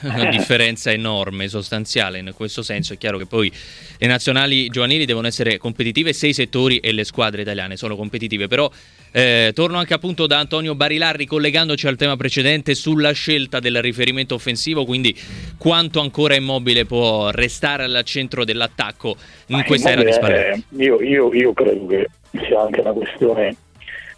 una 0.02 0.28
differenza 0.30 0.90
enorme, 0.90 1.48
sostanziale 1.48 2.18
in 2.18 2.32
questo 2.34 2.62
senso. 2.62 2.92
È 2.92 2.98
chiaro 2.98 3.18
che 3.18 3.26
poi 3.26 3.52
le 3.98 4.06
nazionali 4.06 4.68
giovanili 4.68 5.04
devono 5.04 5.26
essere 5.26 5.58
competitive 5.58 6.12
se 6.12 6.28
i 6.28 6.32
settori 6.32 6.78
e 6.78 6.92
le 6.92 7.04
squadre 7.04 7.42
italiane 7.42 7.76
sono 7.76 7.96
competitive, 7.96 8.46
però 8.46 8.70
eh, 9.12 9.52
torno 9.54 9.78
anche 9.78 9.94
appunto 9.94 10.26
da 10.26 10.38
Antonio 10.38 10.74
Barilarri 10.74 11.26
collegandoci 11.26 11.86
al 11.86 11.96
tema 11.96 12.16
precedente 12.16 12.74
sulla 12.74 13.12
scelta 13.12 13.60
del 13.60 13.80
riferimento 13.80 14.34
offensivo, 14.34 14.84
quindi 14.84 15.16
quanto 15.56 16.00
ancora 16.00 16.34
immobile 16.34 16.84
può 16.84 17.30
restare 17.30 17.84
al 17.84 18.02
centro 18.04 18.44
dell'attacco 18.44 19.16
in 19.46 19.56
Ma 19.56 19.64
questa 19.64 19.90
era 19.90 20.02
di 20.02 20.12
Spalletti. 20.12 20.64
Eh, 20.76 20.84
io, 20.84 21.00
io, 21.00 21.32
io 21.32 21.52
credo 21.52 21.86
che 21.86 22.08
sia 22.46 22.60
anche 22.60 22.80
una 22.80 22.92
questione 22.92 23.56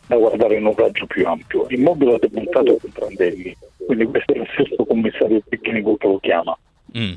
da 0.08 0.16
guardare 0.16 0.56
in 0.56 0.66
un 0.66 0.74
raggio 0.74 1.06
più 1.06 1.26
ampio. 1.26 1.66
Immobile 1.68 2.14
ha 2.14 2.18
debuttato 2.18 2.78
con 2.78 2.90
Prandelli, 2.90 3.56
quindi 3.86 4.06
questo 4.06 4.32
è 4.32 4.38
il 4.38 4.48
sesto 4.56 4.84
commissario 4.84 5.40
tecnico 5.48 5.96
che 5.96 6.06
lo 6.06 6.18
chiama. 6.18 6.58
Mm. 6.96 7.12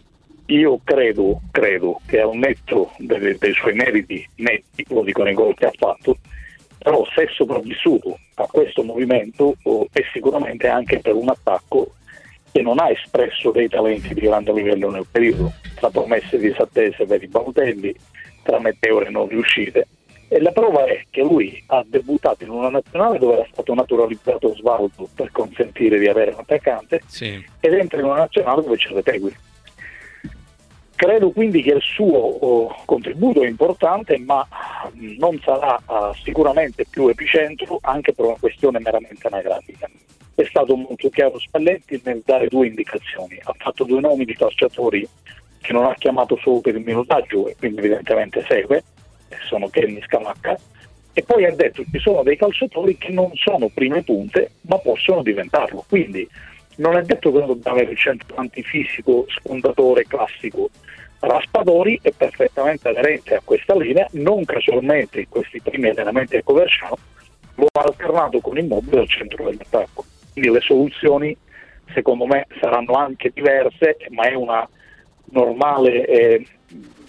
Io 0.48 0.80
credo, 0.84 1.42
credo, 1.52 2.02
che 2.06 2.20
al 2.20 2.36
netto 2.36 2.92
dei, 2.98 3.38
dei 3.38 3.54
suoi 3.54 3.74
meriti 3.74 4.28
netti, 4.36 4.86
lo 4.90 5.02
dico 5.04 5.24
nei 5.24 5.34
gol 5.34 5.56
che 5.56 5.68
ha 5.68 5.72
fatto, 5.74 6.18
però 6.78 7.06
se 7.16 7.24
è 7.24 7.28
sopravvissuto 7.32 8.20
a 8.36 8.46
questo 8.48 8.84
movimento 8.84 9.56
oh, 9.64 9.88
è 9.94 10.02
sicuramente 10.12 10.68
anche 10.68 11.00
per 11.00 11.16
un 11.16 11.30
attacco 11.30 11.94
che 12.52 12.62
non 12.62 12.80
ha 12.80 12.90
espresso 12.90 13.52
dei 13.52 13.70
talenti 13.70 14.14
di 14.14 14.20
grande 14.20 14.52
livello 14.52 14.92
nel 14.92 15.06
periodo, 15.10 15.54
tra 15.76 15.90
promesse 15.90 16.38
disattese 16.38 17.06
per 17.06 17.24
i 17.24 17.28
Balotelli, 17.28 17.96
tra 18.44 18.60
meteore 18.60 19.10
non 19.10 19.30
riuscite 19.30 19.88
e 20.34 20.40
la 20.40 20.54
prova 20.54 20.86
è 20.86 21.08
che 21.10 21.24
lui 21.24 21.62
ha 21.66 21.84
debuttato 21.86 22.46
in 22.46 22.52
una 22.52 22.70
nazionale 22.70 23.20
dove 23.20 23.34
era 23.34 23.48
stato 23.52 23.74
naturalizzato 23.74 24.56
Svaldo 24.56 25.10
per 25.14 25.30
consentire 25.30 26.00
di 26.00 26.08
avere 26.08 26.32
un 26.32 26.40
attaccante 26.40 27.02
sì. 27.06 27.46
ed 27.60 27.74
entra 27.74 28.00
in 28.00 28.06
una 28.06 28.20
nazionale 28.20 28.62
dove 28.62 28.78
c'è 28.78 28.94
Retegui. 28.94 29.36
Credo 30.96 31.32
quindi 31.32 31.62
che 31.62 31.74
il 31.74 31.82
suo 31.82 32.18
oh, 32.18 32.76
contributo 32.86 33.44
è 33.44 33.48
importante, 33.48 34.18
ma 34.20 34.48
non 35.18 35.38
sarà 35.44 35.78
uh, 35.86 36.14
sicuramente 36.24 36.86
più 36.90 37.10
epicentro 37.10 37.80
anche 37.82 38.14
per 38.14 38.24
una 38.24 38.38
questione 38.40 38.80
meramente 38.80 39.28
anagrafica. 39.28 39.90
È 40.34 40.46
stato 40.46 40.78
molto 40.78 41.10
chiaro 41.10 41.40
Spalletti 41.40 42.00
nel 42.06 42.22
dare 42.24 42.48
due 42.48 42.68
indicazioni. 42.68 43.38
Ha 43.44 43.54
fatto 43.58 43.84
due 43.84 44.00
nomi 44.00 44.24
di 44.24 44.34
calciatori 44.34 45.06
che 45.60 45.74
non 45.74 45.84
ha 45.84 45.94
chiamato 45.96 46.38
solo 46.42 46.62
per 46.62 46.76
il 46.76 46.86
minutaggio 46.86 47.50
e 47.50 47.56
quindi 47.58 47.80
evidentemente 47.80 48.46
segue, 48.48 48.82
sono 49.48 49.70
Kenny 49.70 50.02
Scamacca, 50.02 50.58
e 51.14 51.24
poi 51.24 51.46
ha 51.46 51.54
detto 51.54 51.84
ci 51.84 52.00
sono 52.00 52.24
dei 52.24 52.38
calciatori 52.38 52.98
che 52.98 53.12
non 53.12 53.32
sono 53.34 53.70
prime 53.74 54.02
punte 54.04 54.52
ma 54.62 54.78
possono 54.78 55.22
diventarlo. 55.22 55.84
Quindi 55.88 56.28
non 56.78 56.98
è 56.98 57.02
detto 57.02 57.32
che 57.32 57.38
uno 57.38 57.48
dobbiamo 57.48 57.78
avere 57.78 57.92
il 57.92 57.98
centravanti 57.98 58.64
fisico, 58.64 59.26
spondatore 59.28 60.06
classico. 60.06 60.70
Raspadori 61.20 62.00
è 62.02 62.12
perfettamente 62.12 62.88
aderente 62.88 63.36
a 63.36 63.42
questa 63.44 63.76
linea, 63.76 64.08
non 64.14 64.44
casualmente 64.46 65.20
in 65.20 65.30
questi 65.30 65.62
primi 65.62 65.90
allenamenti 65.90 66.38
a 66.38 66.44
Coverciano 66.44 66.98
lo 67.56 67.68
ha 67.72 67.82
alternato 67.82 68.40
con 68.40 68.58
Immobile 68.58 69.02
al 69.02 69.10
centro 69.10 69.44
dell'attacco. 69.44 70.06
Quindi 70.32 70.50
le 70.50 70.62
soluzioni 70.62 71.38
secondo 71.94 72.26
me 72.26 72.48
saranno 72.60 72.94
anche 72.94 73.32
diverse, 73.34 73.98
ma 74.10 74.24
è 74.24 74.34
normale, 75.26 76.06
eh, 76.06 76.46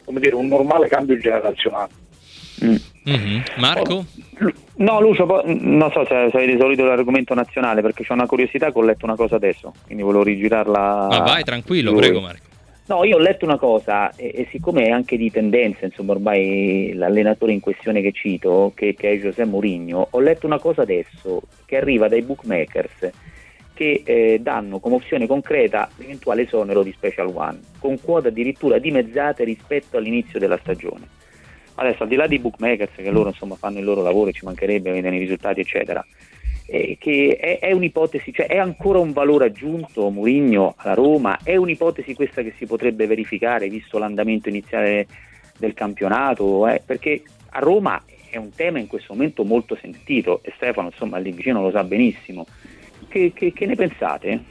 dire, 0.06 0.34
un 0.34 0.48
normale 0.48 0.88
cambio 0.88 1.16
generazionale. 1.16 2.01
Mm-hmm. 2.64 3.40
Marco? 3.56 4.04
No, 4.76 5.00
Lucio, 5.00 5.24
non 5.44 5.90
so 5.92 6.04
se, 6.04 6.28
se 6.30 6.36
avete 6.36 6.54
esaurito 6.54 6.84
l'argomento 6.84 7.34
nazionale 7.34 7.82
perché 7.82 8.04
c'è 8.04 8.12
una 8.12 8.26
curiosità 8.26 8.72
che 8.72 8.78
ho 8.78 8.82
letto 8.82 9.04
una 9.04 9.16
cosa 9.16 9.36
adesso, 9.36 9.72
quindi 9.86 10.02
volevo 10.02 10.22
rigirarla. 10.24 11.08
Ma 11.10 11.18
vai 11.20 11.44
tranquillo, 11.44 11.94
prego 11.94 12.20
Marco. 12.20 12.50
No, 12.84 13.04
io 13.04 13.16
ho 13.16 13.20
letto 13.20 13.44
una 13.44 13.58
cosa 13.58 14.14
e, 14.16 14.32
e, 14.34 14.48
siccome 14.50 14.86
è 14.86 14.90
anche 14.90 15.16
di 15.16 15.30
tendenza, 15.30 15.84
insomma 15.84 16.12
ormai 16.12 16.92
l'allenatore 16.94 17.52
in 17.52 17.60
questione 17.60 18.02
che 18.02 18.12
cito, 18.12 18.72
che, 18.74 18.94
che 18.94 19.12
è 19.12 19.18
José 19.18 19.44
Mourinho, 19.44 20.08
ho 20.10 20.20
letto 20.20 20.46
una 20.46 20.58
cosa 20.58 20.82
adesso 20.82 21.42
che 21.64 21.76
arriva 21.76 22.08
dai 22.08 22.22
bookmakers 22.22 23.10
che 23.72 24.02
eh, 24.04 24.38
danno 24.40 24.80
come 24.80 24.96
opzione 24.96 25.26
concreta 25.26 25.88
l'eventuale 25.96 26.42
esonero 26.42 26.82
di 26.82 26.92
Special 26.92 27.32
One, 27.34 27.60
con 27.78 28.00
quote 28.00 28.28
addirittura 28.28 28.78
dimezzate 28.78 29.44
rispetto 29.44 29.96
all'inizio 29.96 30.38
della 30.38 30.58
stagione. 30.58 31.20
Adesso 31.74 32.02
al 32.02 32.08
di 32.08 32.16
là 32.16 32.26
dei 32.26 32.38
bookmakers 32.38 32.94
che 32.96 33.10
loro 33.10 33.30
insomma 33.30 33.56
fanno 33.56 33.78
il 33.78 33.84
loro 33.84 34.02
lavoro, 34.02 34.30
ci 34.32 34.44
mancherebbe, 34.44 34.92
vedono 34.92 35.14
i 35.14 35.18
risultati 35.18 35.60
eccetera, 35.60 36.04
eh, 36.66 36.96
che 36.98 37.36
è, 37.40 37.58
è, 37.58 37.72
un'ipotesi, 37.72 38.32
cioè 38.32 38.46
è 38.46 38.58
ancora 38.58 38.98
un 38.98 39.12
valore 39.12 39.46
aggiunto 39.46 40.10
Murigno 40.10 40.74
alla 40.76 40.94
Roma, 40.94 41.38
è 41.42 41.56
un'ipotesi 41.56 42.14
questa 42.14 42.42
che 42.42 42.54
si 42.56 42.66
potrebbe 42.66 43.06
verificare 43.06 43.68
visto 43.68 43.98
l'andamento 43.98 44.48
iniziale 44.48 45.06
del 45.58 45.74
campionato, 45.74 46.66
eh, 46.68 46.82
perché 46.84 47.22
a 47.50 47.58
Roma 47.58 48.02
è 48.30 48.36
un 48.36 48.50
tema 48.54 48.78
in 48.78 48.86
questo 48.86 49.12
momento 49.12 49.44
molto 49.44 49.76
sentito 49.80 50.40
e 50.42 50.52
Stefano 50.56 50.88
insomma 50.88 51.18
lì 51.18 51.32
vicino 51.32 51.60
lo 51.60 51.70
sa 51.70 51.84
benissimo. 51.84 52.46
Che, 53.08 53.32
che, 53.34 53.52
che 53.52 53.66
ne 53.66 53.74
pensate? 53.74 54.42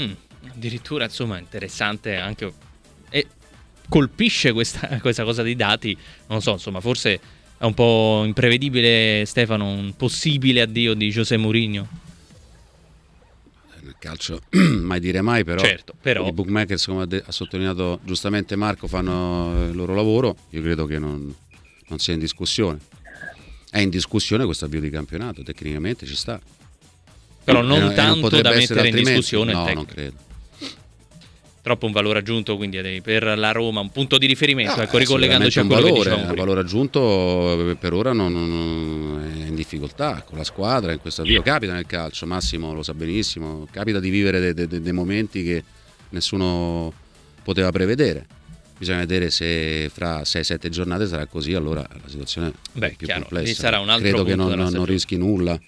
Mm, 0.00 0.12
addirittura 0.52 1.04
insomma 1.04 1.38
interessante 1.38 2.16
anche 2.16 2.52
colpisce 3.88 4.52
questa, 4.52 4.98
questa 5.00 5.24
cosa 5.24 5.42
dei 5.42 5.56
dati, 5.56 5.96
non 6.28 6.40
so, 6.42 6.52
insomma, 6.52 6.80
forse 6.80 7.20
è 7.58 7.64
un 7.64 7.74
po' 7.74 8.22
imprevedibile, 8.24 9.24
Stefano, 9.26 9.66
un 9.66 9.94
possibile 9.96 10.60
addio 10.60 10.94
di 10.94 11.10
José 11.10 11.36
Mourinho. 11.36 11.88
Nel 13.80 13.96
calcio 13.98 14.42
mai 14.80 15.00
dire 15.00 15.20
mai, 15.22 15.42
però, 15.44 15.60
certo, 15.60 15.94
però... 16.00 16.26
i 16.26 16.32
bookmakers, 16.32 16.84
come 16.86 17.22
ha 17.24 17.32
sottolineato 17.32 18.00
giustamente 18.04 18.54
Marco, 18.54 18.86
fanno 18.86 19.68
il 19.68 19.74
loro 19.74 19.94
lavoro, 19.94 20.36
io 20.50 20.62
credo 20.62 20.86
che 20.86 20.98
non, 20.98 21.34
non 21.88 21.98
sia 21.98 22.14
in 22.14 22.20
discussione. 22.20 22.78
È 23.70 23.80
in 23.80 23.90
discussione 23.90 24.44
questo 24.44 24.64
avvio 24.64 24.80
di 24.80 24.88
campionato, 24.88 25.42
tecnicamente 25.42 26.06
ci 26.06 26.16
sta. 26.16 26.40
Però 27.44 27.60
non 27.60 27.90
e 27.90 27.94
tanto 27.94 28.28
non 28.28 28.42
da 28.42 28.50
mettere 28.50 28.88
in 28.88 28.94
discussione 28.94 29.52
no, 29.52 29.72
non 29.72 29.84
credo 29.86 30.26
troppo 31.62 31.86
un 31.86 31.92
valore 31.92 32.20
aggiunto 32.20 32.56
quindi 32.56 33.00
per 33.02 33.36
la 33.36 33.52
Roma, 33.52 33.80
un 33.80 33.90
punto 33.90 34.18
di 34.18 34.26
riferimento, 34.26 34.76
no, 34.76 34.82
ecco, 34.82 34.98
ricollegandoci 34.98 35.58
a 35.58 35.64
quello 35.64 35.82
valore, 35.82 36.02
che 36.02 36.10
diciamo 36.10 36.30
Un 36.30 36.36
valore 36.36 36.60
aggiunto 36.60 37.76
per 37.78 37.92
ora 37.92 38.12
non, 38.12 38.32
non, 38.32 39.54
difficoltà 39.58 40.22
con 40.24 40.38
la 40.38 40.44
squadra 40.44 40.92
in 40.92 41.00
questo 41.00 41.22
avvio. 41.22 41.42
Capita 41.42 41.72
nel 41.72 41.86
calcio, 41.86 42.26
Massimo 42.26 42.72
lo 42.72 42.82
sa 42.82 42.94
benissimo, 42.94 43.66
capita 43.70 43.98
di 43.98 44.10
vivere 44.10 44.40
dei, 44.40 44.66
dei, 44.66 44.80
dei 44.80 44.92
momenti 44.92 45.42
che 45.42 45.62
nessuno 46.10 46.92
poteva 47.42 47.70
prevedere. 47.70 48.26
Bisogna 48.78 48.98
vedere 48.98 49.30
se 49.30 49.90
fra 49.92 50.20
6-7 50.20 50.68
giornate 50.68 51.08
sarà 51.08 51.26
così, 51.26 51.52
allora 51.52 51.80
la 51.80 52.08
situazione 52.08 52.52
Beh, 52.72 52.90
è 52.90 52.94
più 52.94 53.06
chiaro, 53.06 53.22
complessa. 53.22 53.60
Sarà 53.60 53.80
un 53.80 53.88
altro 53.88 54.08
Credo 54.08 54.24
che 54.24 54.36
non, 54.36 54.56
non 54.56 54.84
rischi 54.84 55.16
nulla. 55.16 55.58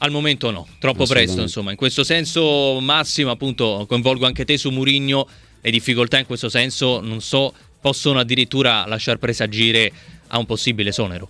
Al 0.00 0.10
momento 0.12 0.50
no, 0.50 0.66
troppo 0.78 1.06
presto 1.06 1.40
insomma. 1.40 1.70
In 1.72 1.76
questo 1.76 2.04
senso 2.04 2.78
Massimo 2.80 3.30
appunto 3.30 3.84
coinvolgo 3.88 4.26
anche 4.26 4.44
te 4.44 4.56
su 4.56 4.70
Murigno, 4.70 5.26
le 5.60 5.70
difficoltà 5.70 6.18
in 6.18 6.26
questo 6.26 6.48
senso 6.48 7.00
non 7.00 7.20
so, 7.20 7.52
possono 7.80 8.20
addirittura 8.20 8.86
lasciar 8.86 9.18
presagire 9.18 9.90
a 10.28 10.38
un 10.38 10.46
possibile 10.46 10.90
esonero. 10.90 11.28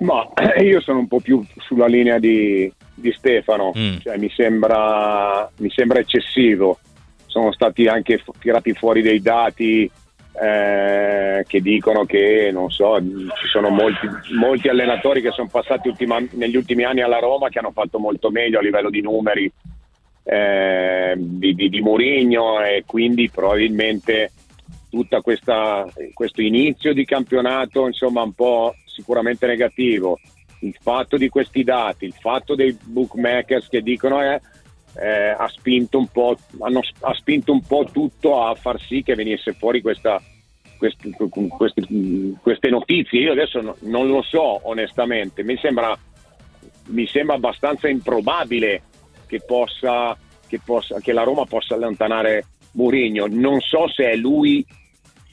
Ma 0.00 0.28
io 0.60 0.80
sono 0.80 0.98
un 0.98 1.06
po' 1.06 1.20
più 1.20 1.44
sulla 1.58 1.86
linea 1.86 2.18
di, 2.18 2.70
di 2.94 3.12
Stefano, 3.12 3.72
mm. 3.76 3.98
cioè, 4.02 4.16
mi, 4.18 4.30
sembra, 4.34 5.48
mi 5.58 5.70
sembra 5.70 6.00
eccessivo. 6.00 6.78
Sono 7.26 7.52
stati 7.52 7.86
anche 7.86 8.22
tirati 8.40 8.72
fuori 8.72 9.00
dei 9.00 9.22
dati 9.22 9.88
eh, 10.42 11.44
che 11.46 11.60
dicono 11.60 12.04
che 12.04 12.50
non 12.52 12.68
so, 12.68 12.98
ci 13.00 13.46
sono 13.46 13.68
molti, 13.68 14.08
molti 14.36 14.66
allenatori 14.66 15.22
che 15.22 15.30
sono 15.30 15.46
passati 15.46 15.86
ultima, 15.86 16.18
negli 16.32 16.56
ultimi 16.56 16.82
anni 16.82 17.00
alla 17.00 17.20
Roma 17.20 17.48
che 17.48 17.60
hanno 17.60 17.70
fatto 17.70 18.00
molto 18.00 18.28
meglio 18.30 18.58
a 18.58 18.62
livello 18.62 18.90
di 18.90 19.00
numeri 19.00 19.50
eh, 20.24 21.14
di, 21.16 21.54
di, 21.54 21.68
di 21.68 21.80
Murigno 21.80 22.60
e 22.60 22.82
quindi 22.84 23.30
probabilmente 23.30 24.32
tutto 24.90 25.20
questo 25.20 26.40
inizio 26.40 26.92
di 26.92 27.04
campionato 27.04 27.86
insomma 27.86 28.22
un 28.22 28.32
po' 28.32 28.74
sicuramente 28.84 29.46
negativo. 29.46 30.18
Il 30.62 30.76
fatto 30.80 31.16
di 31.16 31.28
questi 31.28 31.62
dati 31.62 32.04
il 32.04 32.14
fatto 32.18 32.56
dei 32.56 32.76
bookmakers 32.82 33.68
che 33.68 33.80
dicono 33.80 34.20
eh, 34.22 34.40
eh, 35.00 35.34
ha, 35.36 35.48
spinto 35.48 36.04
hanno, 36.58 36.80
ha 37.00 37.14
spinto 37.14 37.52
un 37.52 37.62
po' 37.62 37.86
tutto 37.92 38.44
a 38.44 38.54
far 38.56 38.80
sì 38.80 39.02
che 39.02 39.14
venisse 39.14 39.52
fuori 39.52 39.80
questa, 39.80 40.20
questi, 40.82 41.14
queste, 41.48 41.82
queste, 42.42 42.68
notizie. 42.68 43.20
Io 43.20 43.32
adesso 43.32 43.60
no, 43.60 43.76
non 43.82 44.08
lo 44.08 44.22
so 44.22 44.68
onestamente, 44.68 45.44
mi 45.44 45.56
sembra, 45.58 45.96
mi 46.86 47.06
sembra 47.06 47.36
abbastanza 47.36 47.88
improbabile 47.88 48.82
che, 49.26 49.40
possa, 49.46 50.16
che, 50.48 50.60
possa, 50.64 50.98
che 50.98 51.12
la 51.12 51.22
Roma 51.22 51.44
possa 51.44 51.74
allontanare 51.74 52.46
Mourinho. 52.72 53.26
Non 53.28 53.60
so 53.60 53.88
se 53.88 54.10
è 54.10 54.16
lui 54.16 54.66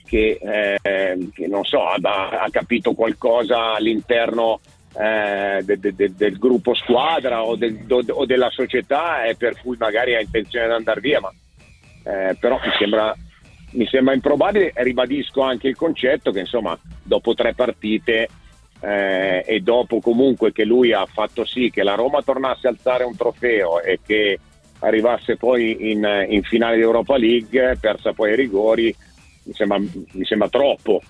che, 0.05 0.39
eh, 0.39 1.29
che 1.33 1.47
non 1.47 1.63
so, 1.63 1.83
ha, 1.83 1.97
ha 1.97 2.49
capito 2.51 2.93
qualcosa 2.93 3.73
all'interno 3.73 4.59
eh, 4.95 5.61
de, 5.63 5.79
de, 5.79 5.95
de, 5.95 6.15
del 6.15 6.37
gruppo 6.37 6.75
squadra 6.75 7.43
o, 7.43 7.55
do, 7.55 8.03
o, 8.07 8.25
della 8.25 8.49
società 8.51 9.23
e 9.23 9.35
per 9.35 9.59
cui 9.59 9.77
magari 9.79 10.15
ha 10.15 10.21
intenzione 10.21 10.67
di 10.67 10.73
andare 10.73 10.99
via, 10.99 11.19
ma 11.19 11.31
eh, 12.03 12.35
però 12.39 12.59
mi 12.63 12.71
sembra, 12.77 13.15
mi 13.71 13.85
sembra 13.87 14.13
improbabile 14.13 14.71
ribadisco 14.75 15.41
anche 15.41 15.67
il 15.67 15.75
concetto 15.75 16.31
che 16.31 16.39
insomma 16.39 16.77
dopo 17.03 17.33
tre 17.33 17.53
partite 17.53 18.27
eh, 18.81 19.43
e 19.45 19.59
dopo 19.59 19.99
comunque 19.99 20.51
che 20.51 20.65
lui 20.65 20.93
ha 20.93 21.05
fatto 21.05 21.45
sì 21.45 21.69
che 21.69 21.83
la 21.83 21.95
Roma 21.95 22.21
tornasse 22.21 22.67
a 22.67 22.71
alzare 22.71 23.03
un 23.03 23.15
trofeo 23.15 23.81
e 23.81 23.99
che 24.05 24.39
arrivasse 24.79 25.35
poi 25.35 25.91
in, 25.91 26.25
in 26.29 26.43
finale 26.43 26.77
di 26.77 26.81
Europa 26.81 27.17
League, 27.17 27.77
persa 27.79 28.13
poi 28.13 28.31
ai 28.31 28.35
rigori, 28.37 28.95
mi 29.43 29.53
sembra, 29.53 29.77
mi 29.77 30.25
sembra 30.25 30.49
troppo. 30.49 31.01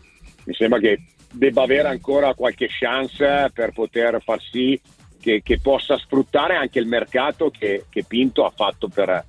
Mi 0.46 0.54
sembra 0.54 0.80
che 0.80 1.00
debba 1.32 1.64
avere 1.64 1.90
ancora 1.90 2.34
qualche 2.34 2.68
chance 2.70 3.52
per 3.54 3.72
poter 3.72 4.20
far 4.24 4.42
sì 4.42 4.80
che, 5.20 5.42
che 5.44 5.60
possa 5.60 5.98
sfruttare 5.98 6.56
anche 6.56 6.80
il 6.80 6.88
mercato 6.88 7.52
che, 7.52 7.86
che 7.90 8.04
Pinto 8.08 8.46
ha 8.46 8.52
fatto 8.56 8.88
per, 8.88 9.24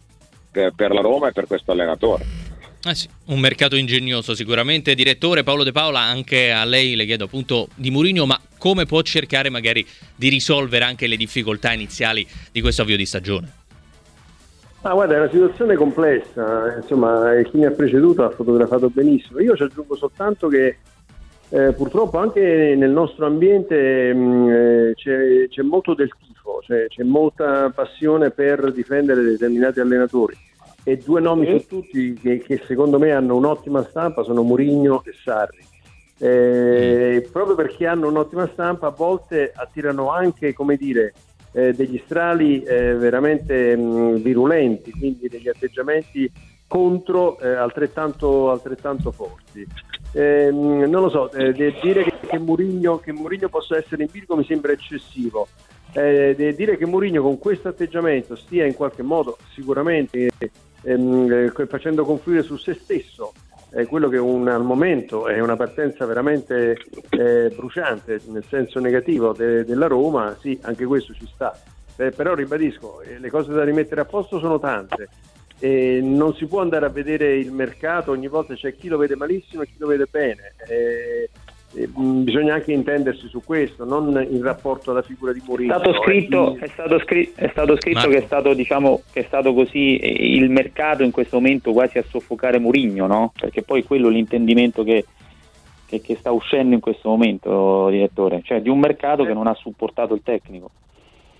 per, 0.51 0.73
per, 0.75 0.93
la 0.93 1.01
Roma 1.01 1.29
e 1.29 1.33
per 1.33 1.47
questo 1.47 1.73
allenatore. 1.73 2.40
Eh 2.83 2.95
sì, 2.95 3.07
un 3.27 3.39
mercato 3.41 3.77
ingegnoso 3.77 4.35
sicuramente. 4.35 4.95
Direttore 4.95 5.43
Paolo 5.43 5.65
De 5.65 5.73
Paola, 5.73 6.01
anche 6.01 6.51
a 6.51 6.65
lei 6.65 6.97
le 6.97 7.05
chiedo 7.05 7.25
appunto 7.25 7.69
di 7.75 7.91
Mourinho, 7.91 8.25
ma 8.25 8.41
come 8.57 8.87
può 8.87 9.03
cercare 9.03 9.51
magari 9.51 9.87
di 10.17 10.31
risolvere 10.31 10.85
anche 10.85 11.07
le 11.07 11.17
difficoltà 11.17 11.73
iniziali 11.73 12.27
di 12.51 12.63
questo 12.63 12.81
avvio 12.81 12.97
di 12.97 13.05
stagione? 13.05 13.53
Ah, 14.81 14.95
guarda, 14.95 15.17
è 15.17 15.19
una 15.19 15.29
situazione 15.29 15.75
complessa, 15.75 16.77
insomma, 16.81 17.39
chi 17.43 17.59
mi 17.59 17.67
ha 17.67 17.71
preceduto 17.71 18.25
ha 18.25 18.31
fotografato 18.31 18.89
benissimo. 18.89 19.41
Io 19.41 19.55
ci 19.57 19.63
aggiungo 19.63 19.95
soltanto 19.95 20.49
che 20.49 20.79
eh, 21.51 21.73
purtroppo 21.73 22.17
anche 22.17 22.41
nel 22.79 22.91
nostro 22.91 23.27
ambiente 23.27 24.15
mh, 24.15 24.49
eh, 24.49 24.93
c'è, 24.95 25.49
c'è, 25.51 25.61
molto 25.61 25.93
del 25.93 26.11
tifo, 26.19 26.63
cioè, 26.65 26.87
c'è 26.89 27.03
molta 27.03 27.71
passione 27.75 28.31
per 28.31 28.73
difendere 28.73 29.21
determinati 29.21 29.81
allenatori 29.81 30.49
e 30.91 30.97
due 30.97 31.21
nomi 31.21 31.47
su 31.47 31.67
tutti 31.69 32.15
che, 32.15 32.39
che, 32.39 32.61
secondo 32.67 32.99
me 32.99 33.13
hanno 33.13 33.37
un'ottima 33.37 33.85
stampa 33.85 34.25
sono 34.25 34.43
Murigno 34.43 35.05
e 35.05 35.13
Sarri. 35.13 35.65
Eh, 36.19 37.25
mm. 37.25 37.31
proprio 37.31 37.55
perché 37.55 37.87
hanno 37.87 38.09
un'ottima 38.09 38.49
stampa 38.53 38.89
a 38.89 38.91
volte 38.91 39.53
attirano 39.55 40.11
anche 40.11 40.53
come 40.53 40.77
dire, 40.77 41.15
eh, 41.53 41.73
degli 41.73 42.01
strali 42.05 42.63
eh, 42.63 42.95
veramente 42.95 43.77
mh, 43.77 43.83
mm, 43.83 44.15
virulenti, 44.17 44.91
quindi 44.91 45.29
degli 45.29 45.49
atteggiamenti 45.49 46.31
contro 46.67 47.39
eh, 47.39 47.55
altrettanto, 47.55 48.51
altrettanto 48.51 49.13
forti. 49.13 49.65
Eh, 50.13 50.51
non 50.51 50.91
lo 50.91 51.09
so, 51.09 51.31
eh, 51.33 51.53
dire 51.53 52.03
che, 52.03 52.15
che, 52.27 52.39
Murigno, 52.39 52.99
che 52.99 53.13
Murigno 53.13 53.49
possa 53.49 53.77
essere 53.77 54.03
in 54.03 54.09
bilico 54.11 54.37
mi 54.37 54.45
sembra 54.45 54.73
eccessivo. 54.73 55.47
Eh, 55.93 56.55
dire 56.57 56.77
che 56.77 56.87
Mourinho 56.87 57.21
con 57.21 57.39
questo 57.39 57.69
atteggiamento 57.69 58.37
stia 58.37 58.65
in 58.65 58.75
qualche 58.75 59.03
modo 59.03 59.37
sicuramente 59.55 60.31
ehm, 60.83 61.53
eh, 61.57 61.67
facendo 61.67 62.05
confluire 62.05 62.43
su 62.43 62.57
se 62.57 62.75
stesso 62.75 63.33
eh, 63.73 63.87
quello 63.87 64.09
che 64.09 64.19
un, 64.19 64.49
al 64.49 64.65
momento 64.65 65.29
è 65.29 65.39
una 65.41 65.57
partenza 65.57 66.05
veramente 66.05 66.77
eh, 67.11 67.53
bruciante 67.55 68.21
nel 68.27 68.45
senso 68.49 68.81
negativo 68.81 69.33
de, 69.33 69.65
della 69.65 69.87
Roma, 69.87 70.37
sì, 70.41 70.59
anche 70.63 70.85
questo 70.85 71.13
ci 71.15 71.29
sta. 71.33 71.57
Eh, 71.97 72.11
però 72.11 72.35
ribadisco, 72.35 73.01
eh, 73.03 73.19
le 73.19 73.31
cose 73.31 73.53
da 73.53 73.63
rimettere 73.63 74.01
a 74.01 74.07
posto 74.07 74.39
sono 74.39 74.59
tante. 74.59 75.09
E 75.63 76.01
non 76.03 76.35
si 76.35 76.47
può 76.47 76.63
andare 76.63 76.87
a 76.87 76.89
vedere 76.89 77.37
il 77.37 77.53
mercato, 77.53 78.13
ogni 78.13 78.29
volta 78.29 78.55
c'è 78.55 78.75
chi 78.75 78.89
lo 78.89 78.97
vede 78.97 79.15
malissimo 79.15 79.63
e 79.63 79.67
chi 79.67 79.75
lo 79.77 79.89
vede 79.89 80.07
bene. 80.11 80.55
E, 80.67 81.29
e, 81.73 81.87
mh, 81.87 82.25
bisogna 82.25 82.55
anche 82.55 82.73
intendersi 82.73 83.29
su 83.29 83.43
questo, 83.45 83.85
non 83.85 84.27
in 84.29 84.43
rapporto 84.43 84.91
alla 84.91 85.03
figura 85.03 85.33
di 85.33 85.43
Mourinho. 85.47 85.75
È 85.75 85.79
stato 85.79 86.03
scritto, 86.03 86.57
è 86.59 86.69
stato 86.69 86.99
scri- 87.01 87.33
è 87.35 87.49
stato 87.49 87.77
scritto 87.77 88.09
che, 88.09 88.19
è 88.19 88.23
stato, 88.23 88.55
diciamo, 88.55 89.03
che 89.13 89.21
è 89.21 89.25
stato 89.25 89.55
così 89.55 89.97
eh, 89.99 90.35
il 90.37 90.51
mercato 90.51 91.03
in 91.03 91.11
questo 91.11 91.37
momento 91.37 91.73
quasi 91.73 91.99
a 91.99 92.05
soffocare 92.09 92.59
Mourinho, 92.59 93.07
no? 93.07 93.33
Perché 93.39 93.63
poi 93.63 93.85
quello 93.85 94.09
è 94.09 94.11
l'intendimento 94.11 94.83
che, 94.83 95.05
che, 95.87 96.01
che 96.01 96.17
sta 96.17 96.33
uscendo 96.33 96.75
in 96.75 96.81
questo 96.81 97.09
momento, 97.09 97.89
direttore, 97.89 98.41
cioè 98.45 98.61
di 98.61 98.69
un 98.69 98.79
mercato 98.79 99.25
che 99.25 99.33
non 99.33 99.47
ha 99.47 99.55
supportato 99.55 100.15
il 100.15 100.23
tecnico. 100.25 100.71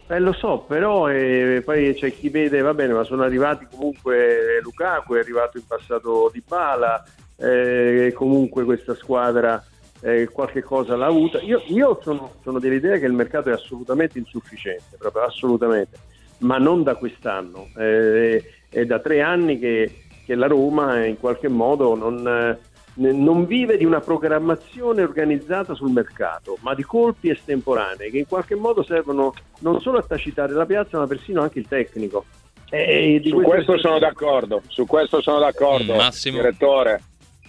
Eh, 0.07 0.19
lo 0.19 0.33
so, 0.33 0.65
però 0.67 1.09
eh, 1.09 1.63
poi 1.65 1.95
c'è 1.95 2.13
chi 2.13 2.31
vede, 2.31 2.61
va 2.63 2.75
bene, 2.75 2.93
ma 2.93 3.05
sono 3.05 3.23
arrivati 3.23 3.67
comunque 3.71 4.61
Lukaku, 4.61 5.15
è 5.15 5.21
arrivato 5.21 5.57
in 5.57 5.63
passato 5.67 6.29
Di 6.33 6.43
Bala, 6.45 7.05
eh, 7.37 8.13
comunque 8.13 8.65
questa 8.65 8.97
squadra 8.97 9.63
eh, 10.03 10.29
qualche 10.31 10.63
cosa 10.63 10.97
l'ha 10.97 11.07
avuta. 11.07 11.41
Io, 11.41 11.63
io 11.67 11.99
sono, 12.03 12.33
sono, 12.43 12.59
dell'idea 12.59 12.99
che 12.99 13.07
il 13.07 13.13
mercato 13.13 13.51
è 13.51 13.53
assolutamente 13.53 14.19
insufficiente, 14.19 14.97
proprio 14.99 15.23
assolutamente, 15.23 15.99
ma 16.39 16.59
non 16.59 16.83
da 16.83 16.95
quest'anno. 16.95 17.69
Eh, 17.77 18.43
è 18.69 18.85
da 18.85 18.99
tre 19.01 19.21
anni 19.21 19.59
che, 19.59 20.05
che 20.25 20.35
la 20.35 20.47
Roma 20.47 21.05
in 21.05 21.19
qualche 21.19 21.49
modo 21.49 21.95
non 21.95 22.59
non 22.95 23.47
vive 23.47 23.77
di 23.77 23.85
una 23.85 24.01
programmazione 24.01 25.03
organizzata 25.03 25.75
sul 25.75 25.91
mercato, 25.91 26.59
ma 26.61 26.75
di 26.75 26.83
colpi 26.83 27.31
estemporanei 27.31 28.11
che 28.11 28.19
in 28.19 28.27
qualche 28.27 28.57
modo 28.57 28.83
servono 28.83 29.33
non 29.61 29.81
solo 29.81 29.99
a 29.99 30.03
tacitare 30.03 30.53
la 30.53 30.67
piazza, 30.67 30.99
ma 30.99 31.07
persino 31.07 31.41
anche 31.41 31.61
il 31.61 31.69
tecnico. 31.69 32.25
su 33.25 33.41
questo 33.41 33.79
sono 33.79 33.99
d'accordo, 33.99 34.63
su 34.69 34.87
questo 34.87 35.23
sono 35.23 35.39
d'accordo, 35.39 35.95
Massimo. 35.95 36.37
direttore. 36.37 37.03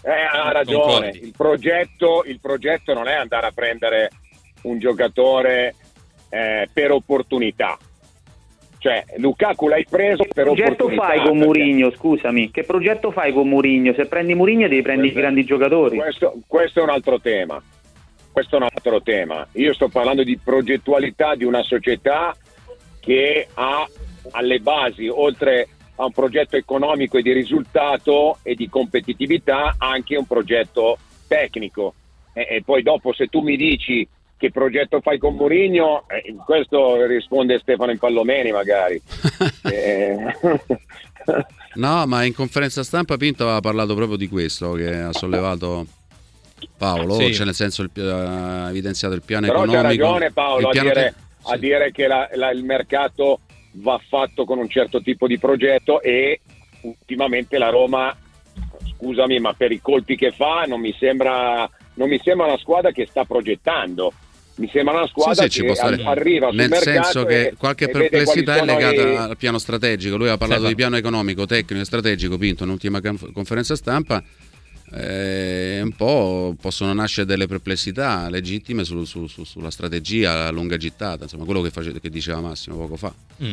Eh, 0.04 0.12
ha 0.12 0.52
ragione, 0.52 1.10
il 1.10 1.34
progetto, 1.36 2.24
il 2.26 2.40
progetto, 2.40 2.94
non 2.94 3.08
è 3.08 3.14
andare 3.14 3.48
a 3.48 3.52
prendere 3.52 4.10
un 4.64 4.80
giocatore 4.80 5.76
eh, 6.30 6.68
per 6.74 6.92
opportunità, 6.92 7.78
cioè, 8.82 9.06
Lukaku 9.18 9.68
l'hai 9.68 9.86
preso 9.88 10.24
per 10.24 10.34
Che 10.34 10.42
progetto 10.42 10.90
fai 10.90 11.22
con 11.22 11.38
Mourinho, 11.38 11.92
scusami? 11.92 12.50
Che 12.50 12.64
progetto 12.64 13.12
fai 13.12 13.32
con 13.32 13.48
Mourinho? 13.48 13.94
Se 13.94 14.08
prendi 14.08 14.34
Mourinho 14.34 14.68
devi 14.68 14.82
prendere 14.82 15.10
i 15.10 15.14
grandi 15.14 15.44
giocatori. 15.46 15.98
Questo, 15.98 16.40
questo, 16.48 16.80
è 16.80 16.84
un 16.84 16.90
altro 16.90 17.20
tema. 17.20 17.62
Questo 18.32 18.56
è 18.56 18.58
un 18.58 18.64
altro 18.64 19.00
tema. 19.04 19.48
Io 19.52 19.72
sto 19.76 19.88
parlando 19.88 20.24
di 20.24 20.36
progettualità 20.44 21.36
di 21.36 21.44
una 21.44 21.62
società 21.62 22.36
che 23.00 23.48
ha 23.54 23.88
alle 24.32 24.60
basi, 24.62 25.08
oltre 25.08 25.68
a 26.02 26.06
un 26.06 26.12
progetto 26.12 26.58
economico 26.58 27.18
e 27.18 27.22
di 27.22 27.32
risultato 27.32 28.40
e 28.42 28.56
di 28.56 28.68
competitività, 28.68 29.76
anche 29.78 30.18
un 30.18 30.26
progetto 30.26 30.98
tecnico. 31.28 31.94
E, 32.34 32.48
e 32.50 32.64
poi 32.64 32.82
dopo 32.82 33.14
se 33.14 33.28
tu 33.28 33.42
mi 33.42 33.56
dici 33.56 34.08
che 34.36 34.50
progetto 34.50 35.00
fai 35.02 35.20
con 35.20 35.36
Mourinho? 35.36 36.06
Eh, 36.08 36.36
questo 36.44 37.06
risponde 37.06 37.60
Stefano 37.60 37.92
Impallomeni 37.92 38.52
magari. 38.52 39.00
eh. 39.72 40.36
no, 41.76 42.08
ma 42.08 42.24
in 42.24 42.34
conferenza 42.34 42.82
stampa 42.82 43.18
Pinto 43.18 43.44
aveva 43.44 43.60
parlato 43.60 43.94
proprio 43.94 44.18
di 44.18 44.28
questo, 44.28 44.72
che 44.72 44.96
ha 44.96 45.14
sollevato 45.14 45.86
Paolo, 46.76 47.14
sì. 47.14 47.36
cioè 47.36 47.46
nel 47.46 47.54
senso 47.54 47.84
ha 47.84 48.70
evidenziato 48.70 49.14
il 49.14 49.22
piano 49.22 49.46
Però 49.46 49.64
economico. 49.64 49.84
c'ha 49.84 49.88
ragione 49.88 50.32
Paolo 50.32 50.70
a 50.70 50.72
dire, 50.72 50.92
te- 50.92 51.14
a 51.44 51.58
dire, 51.58 51.92
che 51.92 52.08
la, 52.08 52.28
la, 52.34 52.50
il 52.50 52.64
mercato 52.64 53.42
va 53.74 54.00
fatto 54.08 54.46
con 54.46 54.58
un 54.58 54.70
certo 54.70 55.02
tipo 55.02 55.28
di 55.28 55.38
progetto 55.38 56.02
e 56.02 56.42
ultimamente 56.82 57.58
la 57.58 57.70
Roma, 57.70 58.16
scusami, 58.96 59.40
ma 59.40 59.54
per 59.54 59.72
i 59.72 59.82
colpi 59.82 60.16
che 60.16 60.32
fa 60.32 60.64
non 60.68 60.80
mi 60.80 60.94
sembra, 60.98 61.70
non 61.96 62.10
mi 62.10 62.20
sembra 62.24 62.48
una 62.48 62.58
squadra 62.58 62.92
che 62.92 63.06
sta 63.06 63.26
progettando. 63.26 64.14
Mi 64.56 64.70
sembra 64.70 64.96
una 64.96 65.08
squadra 65.08 65.48
sì, 65.48 65.50
sì, 65.50 65.64
che 65.64 66.04
arriva 66.04 66.50
sul 66.50 66.58
nel 66.58 66.74
senso 66.74 67.24
che 67.24 67.48
e, 67.48 67.54
qualche 67.58 67.86
e 67.86 67.90
perplessità 67.90 68.58
è 68.58 68.66
legata 68.66 69.02
i... 69.02 69.16
al 69.16 69.38
piano 69.38 69.58
strategico. 69.58 70.18
Lui 70.18 70.28
ha 70.28 70.38
parlato 70.38 70.64
sì, 70.64 70.68
di 70.68 70.76
piano 70.76 70.98
economico, 70.98 71.46
tecnico 71.46 71.82
e 71.82 71.86
strategico 71.86 72.38
Pinto 72.38 72.66
nell'ultima 72.66 73.00
conferenza 73.32 73.76
stampa 73.76 74.22
eh, 74.94 75.80
un 75.82 75.92
po' 75.94 76.56
possono 76.60 76.94
nascere 76.94 77.26
delle 77.26 77.48
perplessità 77.48 78.30
legittime 78.30 78.84
su, 78.84 79.04
su, 79.06 79.28
su, 79.28 79.44
sulla 79.44 79.72
strategia 79.72 80.48
a 80.48 80.52
lunga 80.52 80.78
gittata 80.78 81.24
insomma 81.24 81.46
quello 81.46 81.62
che, 81.62 81.70
face, 81.70 82.00
che 82.00 82.10
diceva 82.10 82.40
Massimo 82.42 82.76
poco 82.78 82.98
fa 82.98 83.14
mm. 83.44 83.52